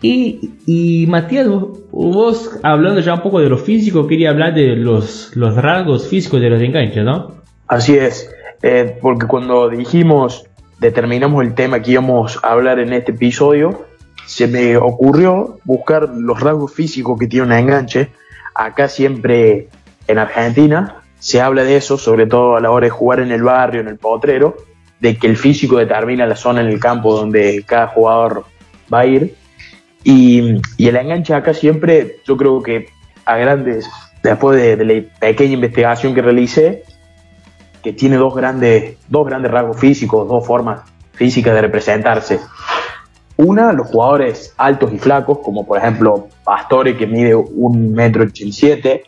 Y, 0.00 0.52
y 0.66 1.06
Matías, 1.08 1.48
vos 1.90 2.60
hablando 2.62 3.00
ya 3.00 3.14
un 3.14 3.22
poco 3.22 3.40
de 3.40 3.48
lo 3.48 3.58
físico, 3.58 4.06
quería 4.06 4.30
hablar 4.30 4.54
de 4.54 4.76
los, 4.76 5.34
los 5.34 5.56
rasgos 5.56 6.06
físicos 6.06 6.40
de 6.40 6.50
los 6.50 6.62
enganches, 6.62 7.04
¿no? 7.04 7.42
Así 7.66 7.96
es, 7.96 8.30
eh, 8.62 8.96
porque 9.00 9.26
cuando 9.26 9.68
dijimos 9.68 10.48
determinamos 10.78 11.44
el 11.44 11.54
tema 11.54 11.80
que 11.80 11.92
íbamos 11.92 12.38
a 12.42 12.52
hablar 12.52 12.78
en 12.78 12.92
este 12.92 13.12
episodio, 13.12 13.86
se 14.26 14.46
me 14.46 14.76
ocurrió 14.76 15.58
buscar 15.64 16.08
los 16.08 16.40
rasgos 16.40 16.72
físicos 16.72 17.18
que 17.18 17.26
tiene 17.26 17.46
un 17.46 17.52
enganche. 17.52 18.10
Acá 18.54 18.88
siempre 18.88 19.68
en 20.06 20.18
Argentina 20.18 21.02
se 21.18 21.40
habla 21.40 21.64
de 21.64 21.76
eso, 21.76 21.98
sobre 21.98 22.26
todo 22.26 22.56
a 22.56 22.60
la 22.60 22.70
hora 22.70 22.84
de 22.84 22.90
jugar 22.90 23.20
en 23.20 23.32
el 23.32 23.42
barrio, 23.42 23.80
en 23.80 23.88
el 23.88 23.96
potrero, 23.96 24.56
de 25.00 25.16
que 25.16 25.26
el 25.26 25.36
físico 25.36 25.78
determina 25.78 26.26
la 26.26 26.36
zona 26.36 26.60
en 26.60 26.68
el 26.68 26.78
campo 26.78 27.14
donde 27.14 27.64
cada 27.66 27.88
jugador 27.88 28.44
va 28.92 29.00
a 29.00 29.06
ir. 29.06 29.34
Y, 30.10 30.40
el 30.78 30.96
enganche 30.96 31.34
acá 31.34 31.52
siempre, 31.52 32.16
yo 32.24 32.38
creo 32.38 32.62
que 32.62 32.86
a 33.26 33.36
grandes, 33.36 33.86
después 34.22 34.56
de, 34.58 34.74
de 34.74 34.84
la 34.86 35.02
pequeña 35.20 35.52
investigación 35.52 36.14
que 36.14 36.22
realicé, 36.22 36.82
que 37.82 37.92
tiene 37.92 38.16
dos 38.16 38.34
grandes, 38.34 38.96
dos 39.08 39.26
grandes 39.26 39.52
rasgos 39.52 39.78
físicos, 39.78 40.26
dos 40.26 40.46
formas 40.46 40.80
físicas 41.12 41.54
de 41.54 41.60
representarse. 41.60 42.40
Una, 43.36 43.74
los 43.74 43.88
jugadores 43.88 44.54
altos 44.56 44.94
y 44.94 44.98
flacos, 44.98 45.40
como 45.40 45.66
por 45.66 45.76
ejemplo 45.76 46.28
Pastore, 46.42 46.96
que 46.96 47.06
mide 47.06 47.36
1,87 47.36 48.86
m, 48.86 49.02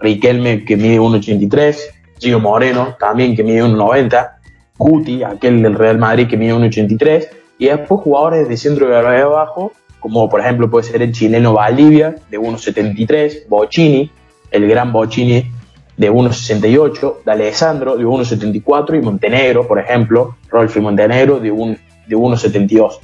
Riquelme, 0.00 0.66
que 0.66 0.76
mide 0.76 1.00
1,83 1.00 1.76
Gio 2.18 2.40
Moreno, 2.40 2.94
también 3.00 3.34
que 3.34 3.42
mide 3.42 3.64
1,90 3.64 4.32
Cuti, 4.76 5.22
aquel 5.22 5.62
del 5.62 5.76
Real 5.76 5.96
Madrid, 5.96 6.28
que 6.28 6.36
mide 6.36 6.52
1,83 6.52 7.28
y 7.56 7.68
después 7.68 8.02
jugadores 8.02 8.48
de 8.50 8.56
centro 8.58 8.86
de 8.86 8.92
gravedad 8.92 9.28
abajo, 9.28 9.72
como 10.02 10.28
por 10.28 10.40
ejemplo 10.40 10.68
puede 10.68 10.84
ser 10.84 11.00
el 11.00 11.12
chileno 11.12 11.54
Valdivia, 11.54 12.16
de 12.28 12.38
1,73 12.38 13.46
Bocini, 13.48 14.10
el 14.50 14.68
gran 14.68 14.92
Bocini 14.92 15.50
de 15.96 16.10
1,68, 16.10 17.22
de 17.24 17.32
Alessandro 17.32 17.96
de 17.96 18.04
1,74 18.04 18.98
y 18.98 19.00
Montenegro, 19.00 19.66
por 19.66 19.78
ejemplo, 19.78 20.36
Rolfi 20.50 20.80
Montenegro 20.80 21.38
de, 21.38 21.52
un, 21.52 21.78
de 22.06 22.16
1,72. 22.16 22.98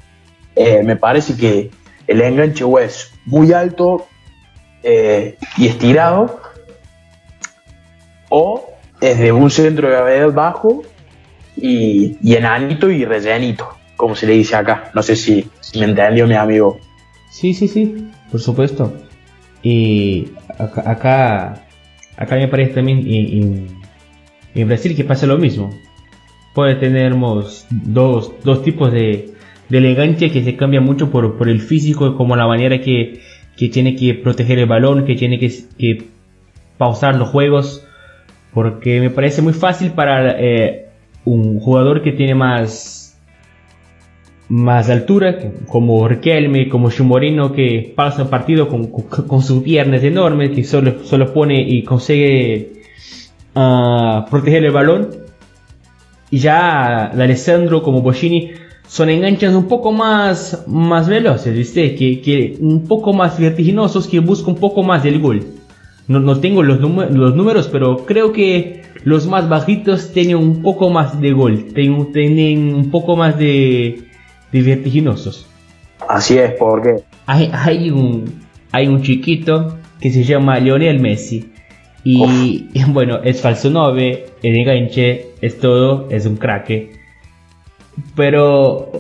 Eh, 0.57 0.83
me 0.83 0.97
parece 0.97 1.37
que 1.37 1.71
el 2.09 2.21
enganche 2.21 2.65
es 2.83 3.13
muy 3.25 3.53
alto 3.53 4.07
eh, 4.83 5.37
y 5.57 5.69
estirado 5.69 6.41
o 8.29 8.71
es 9.01 9.19
de 9.19 9.31
un 9.31 9.51
centro 9.51 9.89
de 9.89 9.95
gravedad 9.95 10.33
bajo 10.33 10.83
y, 11.57 12.19
y, 12.21 12.35
enanito 12.35 12.91
y 12.91 13.05
rellenito, 13.05 13.69
como 13.97 14.17
se 14.17 14.27
le 14.27 14.33
dice 14.33 14.57
acá. 14.57 14.91
No 14.95 15.03
sé 15.03 15.15
si, 15.15 15.49
si 15.61 15.79
me 15.79 15.87
entendió 15.87 16.27
mi 16.27 16.35
amigo. 16.35 16.81
Sí, 17.31 17.55
sí, 17.55 17.69
sí, 17.69 18.09
por 18.31 18.41
supuesto. 18.41 18.93
Y 19.63 20.29
acá 20.59 21.69
Acá 22.19 22.35
me 22.35 22.49
parece 22.49 22.75
también 22.75 23.05
en, 23.07 24.67
Brasil 24.67 24.97
que 24.97 25.05
pasa 25.05 25.27
lo 25.27 25.39
mismo. 25.39 25.71
Puede 26.53 26.75
tener 26.75 27.15
dos, 27.71 28.35
dos 28.43 28.63
tipos 28.65 28.91
de, 28.91 29.31
de, 29.69 29.79
elegancia 29.79 30.29
que 30.29 30.43
se 30.43 30.57
cambia 30.57 30.81
mucho 30.81 31.13
por, 31.13 31.39
por 31.39 31.49
el 31.49 31.61
físico, 31.61 32.17
como 32.17 32.35
la 32.35 32.49
manera 32.49 32.81
que, 32.81 33.21
que, 33.57 33.69
tiene 33.69 33.95
que 33.95 34.15
proteger 34.15 34.59
el 34.59 34.67
balón, 34.67 35.05
que 35.05 35.15
tiene 35.15 35.39
que, 35.39 35.53
que 35.79 36.07
pausar 36.77 37.15
los 37.15 37.29
juegos. 37.29 37.87
Porque 38.53 39.01
me 39.01 39.11
parece 39.11 39.41
muy 39.41 39.53
fácil 39.53 39.93
para 39.93 40.33
eh, 40.41 40.89
un 41.25 41.61
jugador 41.61 42.03
que 42.03 42.11
tiene 42.11 42.35
más 42.35 43.08
más 44.49 44.89
altura, 44.89 45.39
como 45.67 46.09
Riquelme, 46.09 46.69
como 46.69 46.91
Chumorino, 46.91 47.53
que 47.53 47.93
pasa 47.95 48.31
partido 48.31 48.69
con, 48.69 48.87
con, 48.87 49.43
sus 49.43 49.63
piernas 49.63 50.03
enormes, 50.03 50.51
que 50.51 50.65
solo, 50.65 51.05
solo 51.05 51.33
pone 51.33 51.61
y 51.61 51.83
consigue 51.83 52.83
uh, 53.55 54.29
proteger 54.31 54.65
el 54.65 54.73
balón. 54.73 55.09
Y 56.31 56.39
ya 56.39 57.07
Alessandro 57.07 57.83
como 57.83 58.03
Boschini 58.03 58.53
son 58.87 59.11
enganches 59.11 59.53
un 59.53 59.69
poco 59.69 59.93
más, 59.93 60.65
más 60.67 61.09
veloces, 61.09 61.55
¿viste? 61.55 61.95
Que, 61.95 62.21
que 62.21 62.57
un 62.61 62.87
poco 62.87 63.13
más 63.13 63.39
vertiginosos, 63.39 64.07
que 64.07 64.21
buscan 64.21 64.55
un 64.55 64.61
poco 64.61 64.83
más 64.83 65.03
del 65.03 65.21
gol. 65.21 65.45
No, 66.07 66.21
no 66.21 66.41
tengo 66.41 66.63
los, 66.63 66.81
los 66.81 67.35
números, 67.35 67.69
pero 67.71 68.07
creo 68.07 68.33
que 68.33 68.83
los 69.05 69.27
más 69.27 69.49
bajitos 69.49 70.13
tienen 70.13 70.37
un 70.37 70.63
poco 70.63 70.89
más 70.89 71.21
de 71.21 71.33
gol, 71.33 71.67
tienen, 71.75 72.13
tienen 72.13 72.75
un 72.75 72.91
poco 72.91 73.15
más 73.15 73.39
de, 73.39 74.08
de 74.53 74.63
vertiginosos. 74.63 75.47
Así 76.09 76.39
es, 76.39 76.53
porque 76.53 77.03
hay, 77.27 77.51
hay, 77.53 77.91
un, 77.91 78.25
hay 78.73 78.87
un 78.87 79.03
chiquito 79.03 79.77
que 80.01 80.11
se 80.11 80.25
llama 80.25 80.59
Lionel 80.59 81.01
Messi. 81.01 81.53
Y, 82.05 82.65
bueno, 82.89 83.21
es 83.23 83.41
falso 83.41 83.71
9, 83.71 84.27
es 84.43 84.57
enganche, 84.57 85.27
es 85.41 85.59
todo, 85.59 86.09
es 86.11 86.27
un 86.27 86.37
crack. 86.37 86.91
Pero 88.15 88.93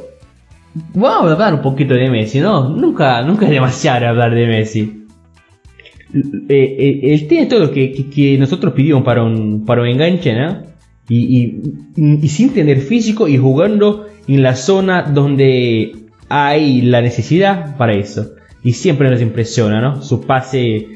vamos 0.94 1.30
a 1.30 1.34
hablar 1.34 1.54
un 1.54 1.62
poquito 1.62 1.94
de 1.94 2.10
Messi, 2.10 2.40
¿no? 2.40 2.68
Nunca, 2.68 3.22
nunca 3.22 3.46
es 3.46 3.52
demasiado 3.52 4.06
hablar 4.06 4.34
de 4.34 4.46
Messi. 4.46 4.98
Eh, 6.14 6.76
eh, 6.78 7.00
él 7.02 7.28
tiene 7.28 7.46
todo 7.46 7.60
lo 7.60 7.70
que, 7.70 8.36
nosotros 8.38 8.72
pidimos 8.72 9.02
para 9.02 9.22
un, 9.22 9.64
para 9.64 9.82
un 9.82 9.88
enganche, 9.88 10.34
¿no? 10.34 10.62
Y, 11.08 11.62
y, 11.96 12.28
sin 12.28 12.52
tener 12.52 12.80
físico 12.80 13.28
y 13.28 13.38
jugando 13.38 14.06
en 14.28 14.42
la 14.42 14.54
zona 14.54 15.02
donde 15.02 15.96
hay 16.28 16.82
la 16.82 17.00
necesidad 17.00 17.76
para 17.76 17.94
eso. 17.94 18.34
Y 18.62 18.72
siempre 18.72 19.10
nos 19.10 19.22
impresiona, 19.22 19.80
¿no? 19.80 20.02
Su 20.02 20.26
pase 20.26 20.86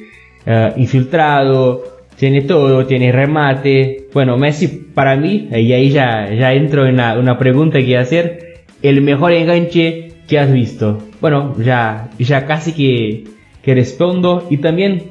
eh, 0.45 0.73
infiltrado, 0.77 1.83
tiene 2.17 2.43
todo, 2.43 2.87
tiene 2.87 3.13
remate. 3.13 4.09
Bueno, 4.13 4.37
Messi 4.37 4.69
para 4.69 5.17
mí, 5.17 5.49
y 5.51 5.73
ahí 5.73 5.91
ya, 5.91 6.33
ya 6.33 6.53
entro 6.53 6.87
en 6.87 6.95
una, 6.95 7.39
pregunta 7.39 7.79
que 7.81 7.97
hacer, 7.97 8.65
el 8.83 9.01
mejor 9.01 9.33
enganche 9.33 10.13
que 10.29 10.39
has 10.39 10.53
visto. 10.53 10.99
Bueno, 11.21 11.55
ya, 11.59 12.11
ya 12.19 12.47
casi 12.47 12.73
que, 12.73 13.25
que 13.63 13.75
respondo. 13.75 14.47
Y 14.51 14.59
también 14.59 15.05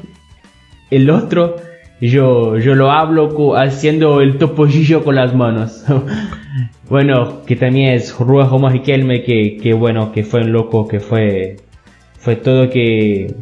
el 0.92 1.10
otro, 1.10 1.56
yo, 2.08 2.58
yo 2.58 2.74
lo 2.74 2.92
hablo 2.92 3.56
haciendo 3.56 4.22
el 4.22 4.40
topollillo 4.40 5.04
con 5.04 5.16
las 5.16 5.36
manos. 5.36 5.86
bueno, 6.90 7.44
que 7.46 7.56
también 7.56 7.94
es 7.94 8.18
Ruajo 8.18 8.58
Magikelme, 8.58 9.24
que, 9.24 9.58
que 9.58 9.74
bueno, 9.74 10.12
que 10.12 10.24
fue 10.24 10.42
un 10.42 10.52
loco, 10.52 10.88
que 10.88 11.00
fue, 11.00 11.58
fue 12.18 12.36
todo 12.36 12.72
que, 12.72 13.36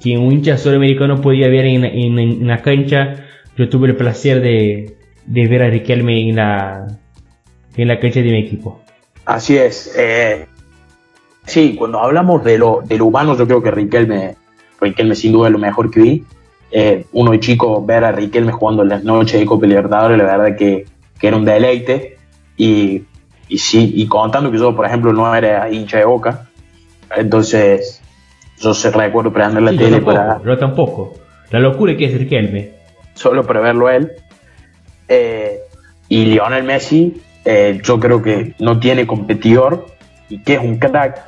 que 0.00 0.18
un 0.18 0.32
hincha 0.32 0.58
sudamericano 0.58 1.22
podía 1.22 1.48
ver 1.48 1.64
en, 1.64 1.84
en, 1.84 2.46
la 2.46 2.60
cancha. 2.60 3.24
Yo 3.56 3.70
tuve 3.70 3.88
el 3.88 3.96
placer 3.96 4.42
de, 4.42 4.96
de 5.24 5.46
ver 5.48 5.62
a 5.62 5.70
Riquelme 5.70 6.28
en 6.28 6.36
la, 6.36 6.86
en 7.74 7.88
la 7.88 7.98
cancha 7.98 8.20
de 8.20 8.30
mi 8.30 8.38
equipo. 8.38 8.82
Así 9.24 9.56
es. 9.56 9.94
Eh, 9.96 10.46
sí, 11.46 11.74
cuando 11.74 12.00
hablamos 12.00 12.44
de 12.44 12.58
lo, 12.58 12.82
de 12.84 12.98
lo 12.98 13.06
humano, 13.06 13.34
yo 13.34 13.46
creo 13.46 13.62
que 13.62 13.70
Riquelme, 13.70 14.36
Riquelme 14.78 15.14
sin 15.14 15.32
duda 15.32 15.48
es 15.48 15.52
lo 15.52 15.58
mejor 15.58 15.90
que 15.90 16.00
vi. 16.00 16.24
Eh, 16.70 17.06
uno 17.12 17.30
de 17.30 17.40
chico 17.40 17.84
ver 17.84 18.04
a 18.04 18.12
Riquelme 18.12 18.52
jugando 18.52 18.82
en 18.82 18.90
las 18.90 19.04
noches 19.04 19.40
de 19.40 19.46
Copa 19.46 19.66
Libertadores, 19.66 20.18
la 20.18 20.24
verdad 20.24 20.56
que, 20.56 20.86
que 21.18 21.28
era 21.28 21.36
un 21.36 21.44
deleite. 21.44 22.18
Y, 22.56 23.04
y 23.48 23.58
sí, 23.58 23.92
y 23.94 24.06
contando 24.06 24.50
que 24.50 24.58
yo, 24.58 24.74
por 24.76 24.84
ejemplo, 24.84 25.12
no 25.12 25.34
era 25.34 25.70
hincha 25.70 25.98
de 25.98 26.04
boca, 26.04 26.48
entonces 27.16 28.02
yo 28.60 28.74
se 28.74 28.90
recuerdo 28.90 29.32
prender 29.32 29.62
la 29.62 29.72
tele 29.72 30.00
para. 30.00 30.40
Yo 30.44 30.58
tampoco. 30.58 31.14
La 31.50 31.60
locura 31.60 31.96
que 31.96 32.06
es 32.06 32.18
Riquelme. 32.18 32.70
Solo 33.14 33.44
para 33.44 33.60
verlo 33.60 33.88
él. 33.88 34.12
Eh, 35.08 35.60
y 36.08 36.26
Lionel 36.26 36.64
Messi, 36.64 37.22
eh, 37.44 37.80
yo 37.82 37.98
creo 37.98 38.22
que 38.22 38.54
no 38.58 38.78
tiene 38.78 39.06
competidor 39.06 39.86
y 40.28 40.42
que 40.42 40.54
es 40.54 40.60
un 40.60 40.78
crack, 40.78 41.22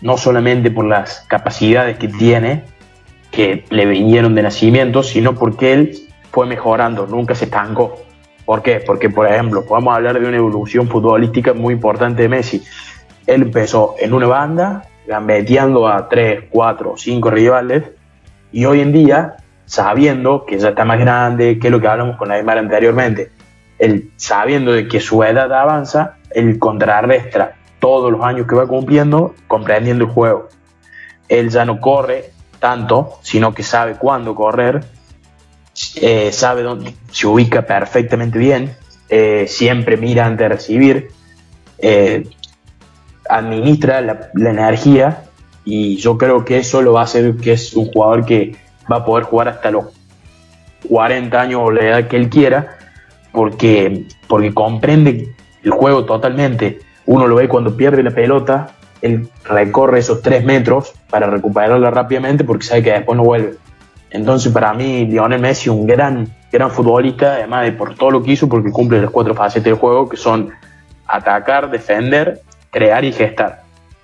no 0.00 0.16
solamente 0.16 0.70
por 0.70 0.86
las 0.86 1.20
capacidades 1.28 1.98
que 1.98 2.08
tiene, 2.08 2.64
que 3.30 3.64
le 3.70 3.86
vinieron 3.86 4.34
de 4.34 4.42
nacimiento, 4.42 5.02
sino 5.02 5.34
porque 5.34 5.72
él 5.72 5.92
fue 6.30 6.46
mejorando, 6.46 7.06
nunca 7.06 7.34
se 7.34 7.44
estancó. 7.44 7.96
¿Por 8.44 8.62
qué? 8.62 8.82
Porque, 8.84 9.10
por 9.10 9.26
ejemplo, 9.26 9.64
podemos 9.64 9.94
hablar 9.94 10.18
de 10.18 10.26
una 10.26 10.36
evolución 10.36 10.88
futbolística 10.88 11.52
muy 11.52 11.74
importante 11.74 12.22
de 12.22 12.28
Messi. 12.28 12.62
Él 13.26 13.42
empezó 13.42 13.94
en 13.98 14.12
una 14.12 14.26
banda, 14.26 14.82
gambeteando 15.06 15.86
a 15.86 16.08
3, 16.08 16.44
4, 16.50 16.94
5 16.96 17.30
rivales, 17.30 17.84
y 18.52 18.64
hoy 18.64 18.80
en 18.80 18.92
día, 18.92 19.36
sabiendo 19.66 20.44
que 20.44 20.58
ya 20.58 20.70
está 20.70 20.84
más 20.84 20.98
grande, 20.98 21.58
que 21.58 21.68
es 21.68 21.70
lo 21.70 21.80
que 21.80 21.86
hablamos 21.86 22.16
con 22.16 22.28
Neymar 22.28 22.58
anteriormente, 22.58 23.30
él 23.78 24.10
sabiendo 24.16 24.72
de 24.72 24.88
que 24.88 25.00
su 25.00 25.22
edad 25.22 25.52
avanza, 25.52 26.16
él 26.32 26.58
contrarrestra 26.58 27.56
todos 27.78 28.12
los 28.12 28.22
años 28.22 28.46
que 28.46 28.54
va 28.54 28.66
cumpliendo, 28.66 29.34
comprendiendo 29.46 30.04
el 30.04 30.10
juego. 30.10 30.48
Él 31.28 31.48
ya 31.48 31.64
no 31.64 31.80
corre 31.80 32.30
tanto, 32.60 33.18
sino 33.22 33.52
que 33.54 33.62
sabe 33.62 33.94
cuándo 33.94 34.34
correr, 34.34 34.84
eh, 35.96 36.30
sabe 36.32 36.62
dónde 36.62 36.94
se 37.10 37.26
ubica 37.26 37.62
perfectamente 37.62 38.38
bien, 38.38 38.76
eh, 39.08 39.46
siempre 39.48 39.96
mira 39.96 40.26
antes 40.26 40.44
de 40.44 40.48
recibir, 40.48 41.08
eh, 41.78 42.28
administra 43.28 44.00
la, 44.00 44.30
energía 44.34 45.24
y 45.64 45.96
yo 45.96 46.18
creo 46.18 46.44
que 46.44 46.58
eso 46.58 46.82
lo 46.82 46.92
va 46.92 47.00
a 47.00 47.04
hacer 47.04 47.36
que 47.36 47.52
es 47.52 47.74
un 47.74 47.86
jugador 47.86 48.26
que 48.26 48.56
va 48.90 48.96
a 48.96 49.04
poder 49.04 49.24
jugar 49.24 49.48
hasta 49.48 49.70
los 49.70 49.86
40 50.88 51.40
años 51.40 51.60
o 51.64 51.70
la 51.70 51.82
edad 51.82 52.08
que 52.08 52.16
él 52.16 52.28
quiera, 52.28 52.76
porque, 53.32 54.06
porque 54.26 54.52
comprende 54.52 55.34
el 55.62 55.70
juego 55.70 56.04
totalmente. 56.04 56.80
Uno 57.06 57.26
lo 57.26 57.36
ve 57.36 57.48
cuando 57.48 57.76
pierde 57.76 58.02
la 58.02 58.10
pelota, 58.10 58.74
él 59.02 59.28
recorre 59.44 60.00
esos 60.00 60.22
3 60.22 60.44
metros 60.44 60.92
para 61.08 61.28
recuperarla 61.28 61.90
rápidamente 61.90 62.44
porque 62.44 62.64
sabe 62.64 62.82
que 62.82 62.92
después 62.92 63.16
no 63.16 63.24
vuelve. 63.24 63.54
Entonces, 64.10 64.52
para 64.52 64.74
mí, 64.74 65.06
Lionel 65.06 65.40
Messi 65.40 65.70
un 65.70 65.86
gran, 65.86 66.28
gran 66.50 66.70
futbolista, 66.70 67.34
además 67.34 67.64
de 67.64 67.72
por 67.72 67.94
todo 67.94 68.10
lo 68.10 68.22
que 68.22 68.32
hizo, 68.32 68.48
porque 68.48 68.70
cumple 68.70 69.00
las 69.00 69.10
cuatro 69.10 69.34
fases 69.34 69.62
del 69.62 69.74
juego, 69.74 70.08
que 70.08 70.16
son 70.16 70.50
atacar, 71.06 71.70
defender, 71.70 72.40
crear 72.70 73.04
y 73.04 73.12
gestar. 73.12 73.62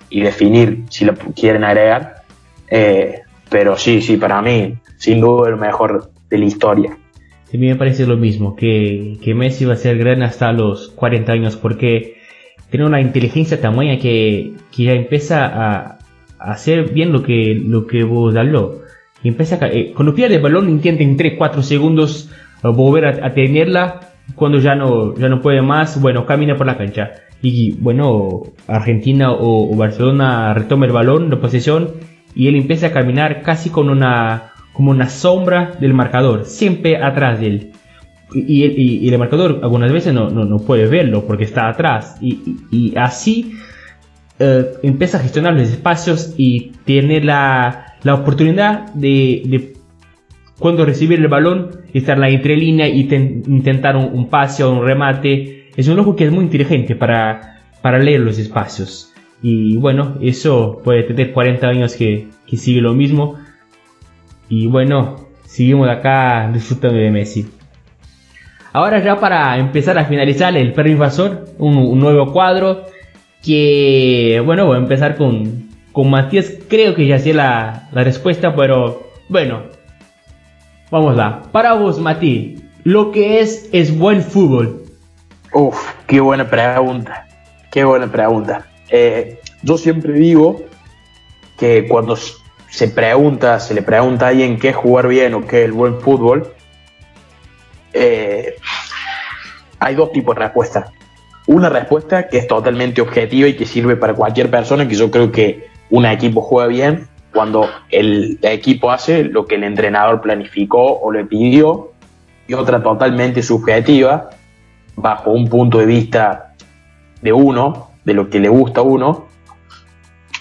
Y 0.09 0.21
definir 0.21 0.83
si 0.89 1.03
lo 1.03 1.13
quieren 1.35 1.65
agregar. 1.65 2.23
Eh, 2.69 3.21
pero 3.49 3.77
sí, 3.77 4.01
sí, 4.01 4.17
para 4.17 4.41
mí, 4.41 4.77
sin 4.97 5.19
duda, 5.19 5.49
el 5.49 5.57
mejor 5.57 6.09
de 6.29 6.37
la 6.37 6.45
historia. 6.45 6.91
A 6.91 7.57
mí 7.57 7.67
me 7.67 7.75
parece 7.75 8.05
lo 8.05 8.17
mismo, 8.17 8.55
que, 8.55 9.17
que 9.21 9.33
Messi 9.33 9.65
va 9.65 9.73
a 9.73 9.77
ser 9.77 9.97
gran 9.97 10.21
hasta 10.21 10.51
los 10.51 10.89
40 10.89 11.31
años, 11.31 11.55
porque 11.55 12.16
tiene 12.69 12.85
una 12.85 13.01
inteligencia 13.01 13.59
tamaña 13.61 13.97
que, 13.97 14.53
que 14.71 14.83
ya 14.83 14.93
empieza 14.93 15.45
a, 15.45 15.97
hacer 16.39 16.91
bien 16.91 17.11
lo 17.11 17.23
que, 17.23 17.59
lo 17.65 17.87
que 17.87 18.03
vos 18.03 18.35
habló 18.35 18.81
empieza 19.23 19.57
a, 19.63 19.67
eh, 19.67 19.93
cuando 19.95 20.13
pierde 20.13 20.35
el 20.35 20.41
balón 20.41 20.69
intenta 20.69 21.03
en 21.03 21.17
3-4 21.17 21.61
segundos 21.61 22.29
eh, 22.63 22.67
volver 22.67 23.23
a, 23.23 23.33
tenerla. 23.33 24.01
Cuando 24.35 24.59
ya 24.59 24.75
no, 24.75 25.15
ya 25.15 25.29
no 25.29 25.41
puede 25.41 25.61
más, 25.61 26.01
bueno, 26.01 26.25
camina 26.25 26.57
por 26.57 26.67
la 26.67 26.77
cancha. 26.77 27.11
Y 27.41 27.71
bueno, 27.73 28.43
Argentina 28.67 29.31
o, 29.31 29.73
Barcelona 29.75 30.53
retoma 30.53 30.85
el 30.85 30.91
balón, 30.91 31.29
la 31.29 31.39
posesión, 31.39 31.93
y 32.35 32.47
él 32.47 32.55
empieza 32.55 32.87
a 32.87 32.91
caminar 32.91 33.41
casi 33.41 33.69
con 33.69 33.89
una, 33.89 34.51
como 34.73 34.91
una 34.91 35.07
sombra 35.07 35.71
del 35.79 35.93
marcador, 35.93 36.43
siempre 36.43 37.01
atrás 37.01 37.39
de 37.39 37.47
él. 37.47 37.71
Y, 38.33 38.65
y, 38.65 39.09
el 39.09 39.17
marcador 39.17 39.61
algunas 39.63 39.91
veces 39.91 40.13
no, 40.13 40.29
no, 40.29 40.43
no, 40.43 40.57
puede 40.57 40.87
verlo 40.87 41.25
porque 41.25 41.45
está 41.45 41.69
atrás. 41.69 42.17
Y, 42.21 42.57
y 42.71 42.93
así 42.97 43.53
eh, 44.39 44.73
empieza 44.83 45.17
a 45.17 45.21
gestionar 45.21 45.53
los 45.53 45.69
espacios 45.69 46.35
y 46.37 46.71
tiene 46.85 47.21
la, 47.21 47.95
la 48.03 48.13
oportunidad 48.13 48.93
de, 48.93 49.73
cuando 50.59 50.85
recibir 50.85 51.19
el 51.19 51.27
balón, 51.27 51.81
estar 51.93 52.17
en 52.17 52.21
la 52.21 52.29
entrelínea 52.29 52.87
y 52.87 53.01
intentar 53.01 53.95
un, 53.95 54.29
pase 54.29 54.63
o 54.63 54.71
un 54.71 54.85
remate. 54.85 55.69
Es 55.75 55.87
un 55.87 55.95
loco 55.95 56.15
que 56.15 56.25
es 56.25 56.31
muy 56.31 56.43
inteligente 56.43 56.95
para, 56.95 57.61
para 57.81 57.99
leer 57.99 58.21
los 58.21 58.37
espacios. 58.37 59.13
Y 59.41 59.77
bueno, 59.77 60.17
eso 60.21 60.81
puede 60.83 61.03
tener 61.03 61.31
40 61.31 61.67
años 61.67 61.95
que, 61.95 62.27
que 62.45 62.57
sigue 62.57 62.81
lo 62.81 62.93
mismo. 62.93 63.35
Y 64.49 64.67
bueno, 64.67 65.27
seguimos 65.45 65.89
acá 65.89 66.49
disfrutando 66.53 66.97
de 66.97 67.11
Messi. 67.11 67.47
Ahora 68.77 69.03
ya 69.03 69.19
para 69.19 69.57
empezar 69.57 69.97
a 69.97 70.05
finalizar 70.05 70.55
el 70.55 70.71
perro 70.71 70.89
invasor, 70.89 71.45
un, 71.57 71.99
nuevo 71.99 72.31
cuadro 72.31 72.83
que 73.41 74.39
bueno, 74.45 74.67
voy 74.67 74.75
a 74.75 74.79
empezar 74.79 75.17
con, 75.17 75.67
con 75.91 76.11
Matías 76.11 76.53
creo 76.69 76.93
que 76.93 77.07
ya 77.07 77.17
sé 77.17 77.33
la, 77.33 77.89
la 77.91 78.03
respuesta, 78.03 78.55
pero 78.55 79.01
bueno, 79.29 79.63
vamos 80.91 81.17
a. 81.17 81.41
Para 81.51 81.73
vos, 81.73 81.99
Mati, 81.99 82.69
lo 82.83 83.09
que 83.11 83.39
es 83.39 83.67
es 83.71 83.97
buen 83.97 84.21
fútbol. 84.21 84.83
Uf, 85.53 85.95
qué 86.05 86.19
buena 86.19 86.47
pregunta. 86.47 87.27
Qué 87.71 87.83
buena 87.83 88.05
pregunta. 88.05 88.67
Eh, 88.89 89.39
yo 89.63 89.79
siempre 89.79 90.13
digo 90.13 90.61
que 91.57 91.87
cuando 91.87 92.15
se 92.15 92.87
pregunta, 92.89 93.59
se 93.59 93.73
le 93.73 93.81
pregunta 93.81 94.27
a 94.27 94.29
alguien 94.29 94.59
qué 94.59 94.71
jugar 94.71 95.07
bien 95.07 95.33
o 95.33 95.47
qué 95.47 95.63
el 95.65 95.71
buen 95.71 95.99
fútbol, 95.99 96.53
eh, 97.93 98.55
hay 99.79 99.95
dos 99.95 100.11
tipos 100.11 100.35
de 100.35 100.41
respuestas. 100.41 100.89
Una 101.47 101.69
respuesta 101.69 102.27
que 102.27 102.39
es 102.39 102.47
totalmente 102.47 103.01
objetiva 103.01 103.47
y 103.47 103.55
que 103.55 103.65
sirve 103.65 103.95
para 103.95 104.13
cualquier 104.13 104.49
persona, 104.49 104.87
que 104.87 104.95
yo 104.95 105.09
creo 105.09 105.31
que 105.31 105.67
un 105.89 106.05
equipo 106.05 106.41
juega 106.41 106.67
bien 106.67 107.07
cuando 107.33 107.69
el 107.89 108.39
equipo 108.41 108.91
hace 108.91 109.23
lo 109.23 109.45
que 109.45 109.55
el 109.55 109.63
entrenador 109.63 110.21
planificó 110.21 110.99
o 110.99 111.11
le 111.11 111.25
pidió, 111.25 111.91
y 112.47 112.53
otra 112.53 112.81
totalmente 112.81 113.43
subjetiva, 113.43 114.29
bajo 114.95 115.31
un 115.31 115.47
punto 115.47 115.77
de 115.77 115.85
vista 115.85 116.55
de 117.21 117.33
uno, 117.33 117.91
de 118.05 118.13
lo 118.13 118.29
que 118.29 118.39
le 118.39 118.49
gusta 118.49 118.79
a 118.81 118.83
uno, 118.83 119.27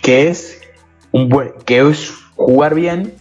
que 0.02 0.28
es, 0.28 0.62
un 1.10 1.28
buen, 1.28 1.52
que 1.64 1.80
es 1.80 2.14
jugar 2.36 2.74
bien 2.74 3.14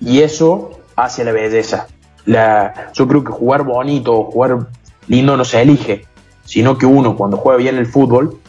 y 0.00 0.20
eso 0.20 0.80
hace 0.96 1.24
la 1.24 1.32
belleza. 1.32 1.86
La, 2.26 2.90
yo 2.94 3.06
creo 3.06 3.22
que 3.22 3.30
jugar 3.30 3.64
bonito 3.64 4.14
o 4.14 4.30
jugar 4.30 4.66
lindo 5.08 5.36
no 5.36 5.44
se 5.44 5.60
elige, 5.60 6.06
sino 6.44 6.78
que 6.78 6.86
uno 6.86 7.16
cuando 7.16 7.36
juega 7.36 7.58
bien 7.58 7.76
el 7.76 7.86
fútbol, 7.86 8.40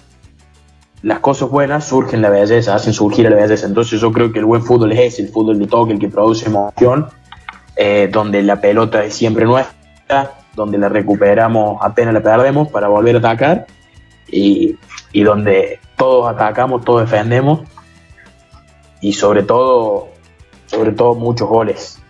las 1.01 1.19
cosas 1.19 1.49
buenas 1.49 1.85
surgen 1.85 2.21
la 2.21 2.29
belleza, 2.29 2.73
hacen 2.73 2.93
surgir 2.93 3.29
la 3.29 3.35
belleza. 3.35 3.67
Entonces 3.67 3.99
yo 4.01 4.11
creo 4.11 4.31
que 4.31 4.39
el 4.39 4.45
buen 4.45 4.63
fútbol 4.63 4.91
es 4.93 5.13
ese, 5.13 5.21
el 5.23 5.29
fútbol 5.29 5.59
de 5.59 5.67
toque, 5.67 5.93
el 5.93 5.99
que 5.99 6.09
produce 6.09 6.47
emoción, 6.47 7.07
eh, 7.75 8.09
donde 8.11 8.41
la 8.41 8.59
pelota 8.59 9.03
es 9.03 9.13
siempre 9.13 9.45
nuestra, 9.45 10.31
donde 10.55 10.77
la 10.77 10.89
recuperamos 10.89 11.77
apenas 11.81 12.13
la 12.13 12.23
perdemos 12.23 12.69
para 12.69 12.87
volver 12.87 13.15
a 13.17 13.19
atacar 13.19 13.67
y, 14.27 14.77
y 15.11 15.23
donde 15.23 15.79
todos 15.95 16.33
atacamos, 16.33 16.83
todos 16.83 17.01
defendemos 17.01 17.61
y 19.01 19.13
sobre 19.13 19.43
todo, 19.43 20.09
sobre 20.65 20.91
todo 20.93 21.15
muchos 21.15 21.47
goles. 21.47 22.01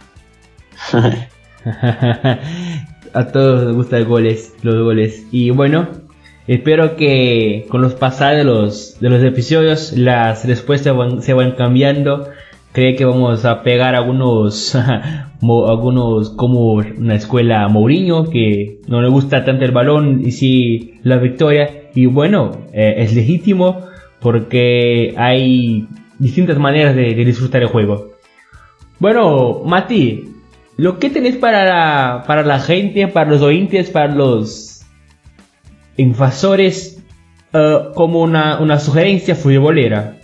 a 3.13 3.27
todos 3.27 3.65
les 3.65 3.75
gustan 3.75 4.05
goles, 4.05 4.55
los 4.61 4.83
goles. 4.83 5.25
Y 5.31 5.49
bueno, 5.49 5.87
espero 6.47 6.95
que 6.95 7.65
con 7.69 7.81
los 7.81 7.95
pasados 7.95 8.37
de 8.37 8.43
los, 8.43 8.99
de 8.99 9.09
los 9.09 9.23
episodios 9.23 9.93
las 9.93 10.45
respuestas 10.45 10.95
se 11.23 11.33
van 11.33 11.51
cambiando. 11.53 12.29
Creo 12.71 12.95
que 12.97 13.05
vamos 13.05 13.45
a 13.45 13.63
pegar 13.63 13.95
algunos, 13.95 14.75
algunos 15.41 16.31
como 16.31 16.73
una 16.73 17.15
escuela 17.15 17.67
Mourinho, 17.67 18.29
que 18.29 18.81
no 18.87 19.01
le 19.01 19.09
gusta 19.09 19.45
tanto 19.45 19.65
el 19.65 19.71
balón 19.71 20.21
y 20.25 20.31
sí 20.31 20.99
la 21.03 21.17
victoria. 21.17 21.89
Y 21.95 22.05
bueno, 22.07 22.51
eh, 22.73 22.95
es 22.97 23.15
legítimo 23.15 23.85
porque 24.19 25.13
hay 25.17 25.87
distintas 26.19 26.57
maneras 26.57 26.95
de 26.95 27.13
disfrutar 27.13 27.61
el 27.61 27.69
juego. 27.69 28.15
Bueno, 28.99 29.61
Mati, 29.65 30.34
lo 30.77 30.99
que 30.99 31.09
tenés 31.09 31.37
para 31.37 31.63
la, 31.65 32.23
para 32.27 32.43
la 32.43 32.59
gente, 32.59 33.07
para 33.07 33.29
los 33.29 33.41
oyentes, 33.41 33.89
para 33.89 34.13
los 34.13 34.85
invasores, 35.97 37.01
eh, 37.53 37.79
como 37.93 38.21
una, 38.21 38.59
una, 38.59 38.79
sugerencia 38.79 39.35
futbolera. 39.35 40.17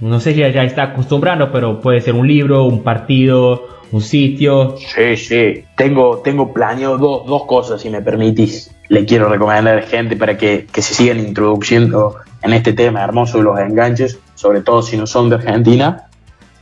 No 0.00 0.20
sé 0.20 0.34
si 0.34 0.40
ya, 0.40 0.62
está 0.62 0.84
acostumbrado, 0.84 1.50
pero 1.50 1.80
puede 1.80 2.00
ser 2.00 2.14
un 2.14 2.28
libro, 2.28 2.64
un 2.64 2.82
partido, 2.82 3.66
un 3.90 4.00
sitio. 4.00 4.76
Sí, 4.76 5.16
sí. 5.16 5.64
Tengo, 5.76 6.18
tengo 6.18 6.52
planeado 6.52 6.98
dos, 6.98 7.26
dos 7.26 7.44
cosas, 7.46 7.80
si 7.80 7.90
me 7.90 8.00
permitís. 8.00 8.70
Le 8.88 9.04
quiero 9.04 9.28
recomendar 9.28 9.78
a 9.78 9.80
la 9.80 9.86
gente 9.86 10.16
para 10.16 10.36
que, 10.36 10.66
que 10.72 10.82
se 10.82 10.94
sigan 10.94 11.18
introduciendo 11.18 12.16
en 12.42 12.52
este 12.52 12.72
tema 12.72 13.02
hermoso 13.02 13.38
de 13.38 13.44
los 13.44 13.58
enganches, 13.58 14.20
sobre 14.36 14.60
todo 14.60 14.82
si 14.82 14.96
no 14.96 15.08
son 15.08 15.30
de 15.30 15.36
Argentina. 15.36 16.08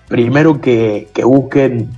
Primero 0.09 0.61
que, 0.62 1.09
que 1.12 1.24
busquen 1.24 1.90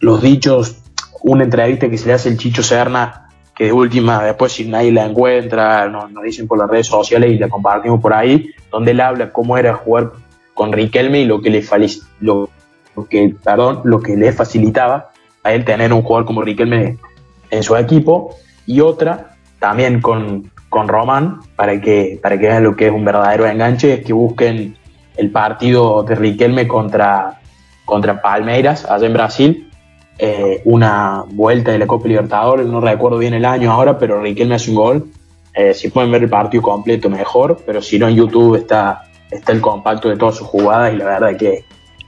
los 0.00 0.22
dichos, 0.22 0.78
una 1.22 1.44
entrevista 1.44 1.88
que 1.88 1.98
se 1.98 2.06
le 2.06 2.14
hace 2.14 2.30
el 2.30 2.38
Chicho 2.38 2.62
Serna, 2.62 3.28
que 3.54 3.66
de 3.66 3.72
última, 3.72 4.24
después 4.24 4.52
si 4.52 4.66
nadie 4.66 4.90
la 4.90 5.04
encuentra, 5.04 5.88
nos, 5.88 6.10
dicen 6.22 6.48
por 6.48 6.58
las 6.58 6.68
redes 6.68 6.86
sociales 6.86 7.30
y 7.30 7.38
la 7.38 7.48
compartimos 7.48 8.00
por 8.00 8.14
ahí, 8.14 8.50
donde 8.72 8.92
él 8.92 9.00
habla 9.00 9.32
cómo 9.32 9.58
era 9.58 9.74
jugar 9.74 10.12
con 10.54 10.72
Riquelme 10.72 11.20
y 11.20 11.24
lo 11.26 11.42
que 11.42 11.50
le, 11.50 11.62
lo, 12.20 12.48
que, 13.08 13.34
perdón, 13.44 13.82
lo 13.84 14.00
que 14.00 14.16
le 14.16 14.32
facilitaba 14.32 15.10
a 15.42 15.52
él 15.52 15.64
tener 15.64 15.92
un 15.92 16.02
jugador 16.02 16.26
como 16.26 16.42
Riquelme 16.42 16.96
en 17.50 17.62
su 17.62 17.76
equipo, 17.76 18.36
y 18.66 18.80
otra 18.80 19.36
también 19.58 20.00
con, 20.00 20.50
con 20.70 20.88
Román, 20.88 21.40
para 21.56 21.80
que, 21.80 22.18
para 22.22 22.38
que 22.38 22.46
vean 22.46 22.64
lo 22.64 22.76
que 22.76 22.86
es 22.86 22.92
un 22.92 23.04
verdadero 23.04 23.46
enganche, 23.46 23.94
es 23.94 24.06
que 24.06 24.14
busquen 24.14 24.78
el 25.16 25.30
partido 25.30 26.02
de 26.02 26.14
Riquelme 26.14 26.66
contra, 26.66 27.40
contra 27.84 28.22
Palmeiras, 28.22 28.86
allá 28.86 29.06
en 29.06 29.12
Brasil, 29.12 29.69
eh, 30.20 30.60
una 30.66 31.24
vuelta 31.30 31.72
de 31.72 31.78
la 31.78 31.86
Copa 31.86 32.06
Libertadores, 32.06 32.66
no 32.66 32.80
recuerdo 32.80 33.18
bien 33.18 33.32
el 33.32 33.44
año 33.44 33.72
ahora, 33.72 33.98
pero 33.98 34.20
Riquelme 34.20 34.54
hace 34.54 34.70
un 34.70 34.76
gol. 34.76 35.06
Eh, 35.54 35.72
si 35.72 35.88
pueden 35.88 36.12
ver 36.12 36.22
el 36.22 36.28
partido 36.28 36.62
completo, 36.62 37.08
mejor, 37.08 37.62
pero 37.64 37.80
si 37.80 37.98
no, 37.98 38.06
en 38.06 38.16
YouTube 38.16 38.56
está, 38.56 39.10
está 39.30 39.52
el 39.52 39.60
compacto 39.60 40.08
de 40.08 40.16
todas 40.16 40.36
sus 40.36 40.46
jugadas 40.46 40.92
y 40.92 40.96
la 40.96 41.06
verdad 41.06 41.36
que, 41.36 41.64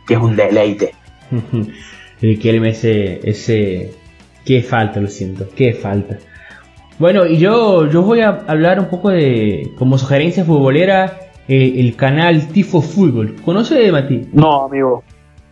que 0.07 0.15
es 0.15 0.21
un 0.21 0.37
deleite. 0.37 0.95
Riquelme, 2.21 2.71
ese, 2.71 3.21
ese. 3.29 3.93
Qué 4.45 4.63
falta, 4.63 5.01
lo 5.01 5.09
siento, 5.09 5.49
qué 5.57 5.73
falta. 5.73 6.19
Bueno, 6.99 7.27
y 7.27 7.39
yo, 7.39 7.89
yo 7.91 8.03
voy 8.03 8.21
a 8.21 8.45
hablar 8.47 8.79
un 8.79 8.87
poco 8.87 9.09
de, 9.09 9.73
como 9.79 9.97
sugerencia 9.99 10.45
futbolera, 10.45 11.21
eh, 11.49 11.75
el 11.79 11.97
canal 11.97 12.49
Tifo 12.49 12.83
Fútbol. 12.83 13.37
¿Conoce, 13.45 13.91
Mati? 13.91 14.29
No, 14.33 14.67
amigo. 14.67 15.03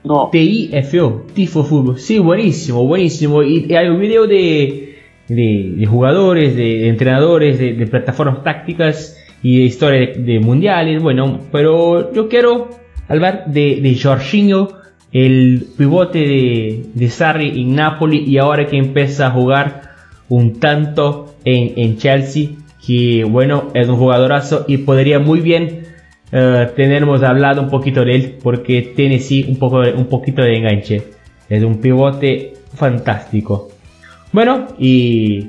No. 0.02 0.30
TIFO, 0.32 1.26
Tifo 1.34 1.62
Fútbol. 1.64 1.98
Sí, 1.98 2.18
buenísimo, 2.18 2.86
buenísimo. 2.86 3.42
Y 3.42 3.74
hay 3.74 3.88
un 3.88 4.00
video 4.00 4.26
de, 4.26 4.98
de, 5.28 5.86
jugadores, 5.86 6.56
de, 6.56 6.88
entrenadores, 6.88 7.58
de, 7.58 7.86
plataformas 7.86 8.42
tácticas 8.42 9.18
y 9.42 9.58
de 9.58 9.64
historia 9.64 10.12
de, 10.16 10.40
mundiales. 10.40 11.02
Bueno, 11.02 11.40
pero 11.52 12.12
yo 12.14 12.28
quiero 12.28 12.70
hablar 13.08 13.44
de, 13.46 13.80
de 13.82 13.98
Jorginho, 13.98 14.68
el 15.12 15.66
pivote 15.76 16.20
de, 16.20 16.86
de 16.94 17.10
Sarri 17.10 17.60
en 17.60 17.74
Napoli 17.74 18.24
y 18.26 18.38
ahora 18.38 18.66
que 18.66 18.78
empieza 18.78 19.26
a 19.26 19.30
jugar 19.32 19.82
un 20.28 20.60
tanto 20.60 21.34
en, 21.44 21.74
en 21.76 21.98
Chelsea. 21.98 22.50
Que 22.86 23.24
bueno, 23.24 23.68
es 23.74 23.86
un 23.88 23.96
jugadorazo 23.96 24.64
y 24.66 24.78
podría 24.78 25.18
muy 25.18 25.40
bien 25.40 25.89
uh, 26.33 26.75
tenemos 26.75 27.23
hablado 27.23 27.62
un 27.62 27.71
poquito 27.71 28.05
de 28.05 28.14
él 28.14 28.38
porque 28.43 28.83
tiene 28.97 29.19
sí 29.19 29.45
un, 29.49 29.57
poco, 29.57 29.81
un 29.81 30.07
poquito 30.07 30.43
de 30.43 30.57
enganche. 30.57 31.03
Es 31.49 31.62
un 31.64 31.81
pivote 31.81 32.55
fantástico. 32.75 33.71
Bueno, 34.33 34.69
y 34.79 35.49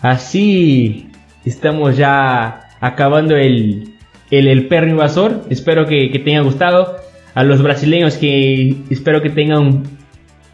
así 0.00 1.08
estamos 1.44 1.96
ya 1.96 2.68
acabando 2.80 3.36
el, 3.36 3.94
el, 4.30 4.48
el 4.48 4.66
perro 4.66 4.88
invasor. 4.88 5.42
Espero 5.50 5.86
que, 5.86 6.10
que 6.10 6.18
te 6.18 6.30
haya 6.30 6.40
gustado. 6.40 6.96
A 7.34 7.44
los 7.44 7.62
brasileños 7.62 8.16
que 8.18 8.74
espero 8.90 9.22
que 9.22 9.30
tengan 9.30 9.84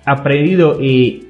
aprendido 0.05 0.81
y 0.81 1.25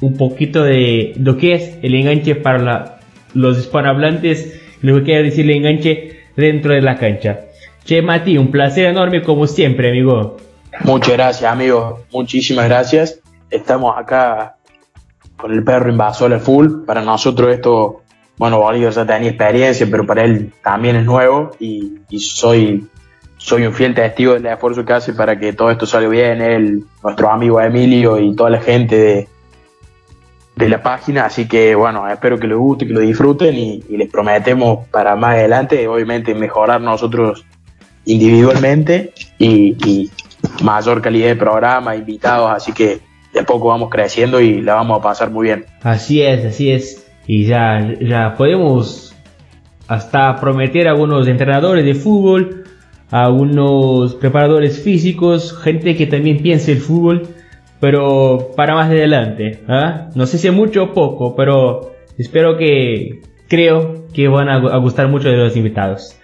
un 0.00 0.16
poquito 0.16 0.64
de 0.64 1.12
lo 1.16 1.36
que 1.36 1.54
es 1.54 1.78
el 1.82 1.94
enganche 1.94 2.34
para 2.34 2.58
la, 2.58 3.00
los 3.34 3.58
hispanohablantes, 3.58 4.60
lo 4.82 4.96
que 4.96 5.02
quiere 5.04 5.22
decir 5.22 5.44
el 5.44 5.56
enganche 5.58 6.16
dentro 6.36 6.74
de 6.74 6.82
la 6.82 6.96
cancha. 6.96 7.40
Che, 7.84 8.02
Mati, 8.02 8.36
un 8.36 8.50
placer 8.50 8.86
enorme 8.86 9.22
como 9.22 9.46
siempre, 9.46 9.90
amigo. 9.90 10.36
Muchas 10.84 11.12
gracias, 11.14 11.50
amigo. 11.50 12.00
Muchísimas 12.12 12.66
gracias. 12.66 13.20
Estamos 13.50 13.96
acá 13.96 14.56
con 15.36 15.52
el 15.52 15.64
perro 15.64 15.90
invasor 15.90 16.32
al 16.32 16.40
full. 16.40 16.84
Para 16.86 17.02
nosotros 17.02 17.52
esto, 17.52 18.02
bueno, 18.36 18.58
Bolívar 18.60 18.92
ya 18.92 19.06
tenía 19.06 19.30
experiencia, 19.30 19.86
pero 19.90 20.06
para 20.06 20.24
él 20.24 20.52
también 20.62 20.96
es 20.96 21.04
nuevo 21.04 21.50
y, 21.58 22.00
soy, 22.18 22.86
soy 23.36 23.66
un 23.66 23.72
fiel 23.72 23.94
testigo 23.94 24.34
del 24.34 24.46
esfuerzo 24.46 24.84
que 24.84 24.92
hace 24.92 25.12
para 25.12 25.38
que 25.38 25.52
todo 25.52 25.70
esto 25.70 25.86
salga 25.86 26.08
bien. 26.08 26.40
Él, 26.40 26.84
nuestro 27.02 27.30
amigo 27.30 27.60
Emilio 27.60 28.18
y 28.18 28.36
toda 28.36 28.50
la 28.50 28.60
gente 28.60 29.28
de, 30.56 30.68
la 30.68 30.82
página. 30.82 31.24
Así 31.24 31.48
que 31.48 31.74
bueno, 31.74 32.06
espero 32.08 32.38
que 32.38 32.46
les 32.46 32.56
guste, 32.56 32.86
que 32.86 32.92
lo 32.92 33.00
disfruten 33.00 33.56
y 33.56 33.96
les 33.96 34.10
prometemos 34.10 34.86
para 34.88 35.16
más 35.16 35.34
adelante, 35.34 35.88
obviamente, 35.88 36.34
mejorar 36.34 36.80
nosotros 36.82 37.44
individualmente 38.04 39.12
y, 39.38 40.10
mayor 40.62 41.02
calidad 41.02 41.28
de 41.28 41.36
programa, 41.36 41.96
invitados, 41.96 42.50
así 42.50 42.72
que 42.72 43.00
de 43.32 43.42
poco 43.44 43.68
vamos 43.68 43.90
creciendo 43.90 44.40
y 44.40 44.62
la 44.62 44.74
vamos 44.74 44.98
a 44.98 45.02
pasar 45.02 45.30
muy 45.30 45.46
bien. 45.46 45.66
Así 45.82 46.22
es, 46.22 46.44
así 46.44 46.70
es. 46.70 47.06
Y 47.26 47.44
ya, 47.44 47.94
ya 48.00 48.34
podemos 48.36 49.14
hasta 49.86 50.36
prometer 50.36 50.88
a 50.88 50.92
algunos 50.92 51.28
entrenadores 51.28 51.84
de 51.84 51.94
fútbol, 51.94 52.64
a 53.10 53.24
algunos 53.24 54.14
preparadores 54.14 54.82
físicos, 54.82 55.56
gente 55.58 55.96
que 55.96 56.06
también 56.06 56.42
piense 56.42 56.72
el 56.72 56.78
fútbol, 56.78 57.28
pero 57.80 58.50
para 58.56 58.74
más 58.74 58.86
adelante. 58.86 59.60
¿ah? 59.68 60.08
No 60.14 60.26
sé 60.26 60.38
si 60.38 60.50
mucho 60.50 60.84
o 60.84 60.94
poco, 60.94 61.34
pero 61.34 61.92
espero 62.18 62.56
que 62.56 63.20
creo 63.48 64.06
que 64.12 64.28
van 64.28 64.48
a, 64.48 64.56
a 64.56 64.76
gustar 64.78 65.08
mucho 65.08 65.28
de 65.28 65.36
los 65.36 65.56
invitados. 65.56 66.16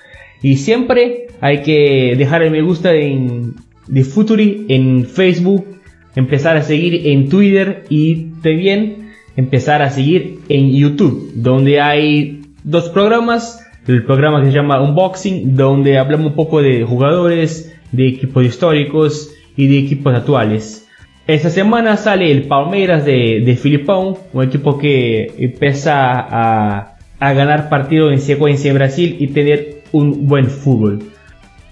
Y 0.42 0.56
siempre 0.56 1.25
hay 1.40 1.62
que 1.62 2.14
dejar 2.16 2.42
el 2.42 2.50
me 2.50 2.62
gusta 2.62 2.94
en, 2.94 3.54
de 3.86 4.04
Futuri 4.04 4.66
en 4.68 5.04
Facebook, 5.04 5.66
empezar 6.14 6.56
a 6.56 6.62
seguir 6.62 7.06
en 7.08 7.28
Twitter 7.28 7.84
y 7.88 8.30
también 8.42 9.10
empezar 9.36 9.82
a 9.82 9.90
seguir 9.90 10.38
en 10.48 10.72
YouTube, 10.72 11.32
donde 11.34 11.80
hay 11.80 12.42
dos 12.64 12.88
programas. 12.88 13.62
El 13.86 14.04
programa 14.04 14.40
que 14.40 14.48
se 14.48 14.52
llama 14.52 14.82
Unboxing, 14.82 15.54
donde 15.54 15.96
hablamos 15.98 16.28
un 16.28 16.34
poco 16.34 16.60
de 16.60 16.82
jugadores, 16.82 17.72
de 17.92 18.08
equipos 18.08 18.44
históricos 18.44 19.30
y 19.56 19.68
de 19.68 19.78
equipos 19.78 20.12
actuales. 20.12 20.88
Esta 21.28 21.50
semana 21.50 21.96
sale 21.96 22.30
el 22.30 22.44
Palmeiras 22.44 23.04
de, 23.04 23.42
de 23.44 24.16
un 24.32 24.44
equipo 24.44 24.78
que 24.78 25.32
empieza 25.38 26.18
a, 26.18 26.96
a 27.18 27.32
ganar 27.32 27.68
partidos 27.68 28.12
en 28.12 28.20
secuencia 28.20 28.70
en 28.70 28.76
Brasil 28.76 29.16
y 29.18 29.28
tener 29.28 29.82
un 29.92 30.26
buen 30.26 30.46
fútbol. 30.46 31.00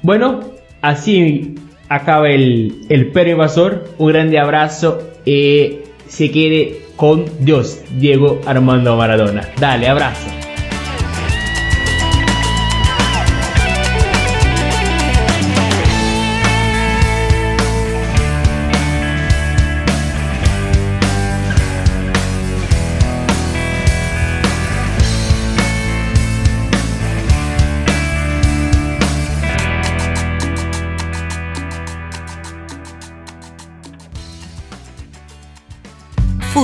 Bueno, 0.05 0.41
así 0.83 1.55
acaba 1.89 2.29
el, 2.29 2.85
el 2.91 3.07
perro 3.11 3.31
invasor. 3.31 3.85
Un 3.97 4.13
grande 4.13 4.39
abrazo 4.39 5.03
y 5.25 5.79
se 6.07 6.31
quede 6.31 6.83
con 6.95 7.25
Dios, 7.41 7.81
Diego 7.99 8.39
Armando 8.45 8.99
Maradona. 8.99 9.49
Dale, 9.59 9.89
abrazo. 9.89 10.29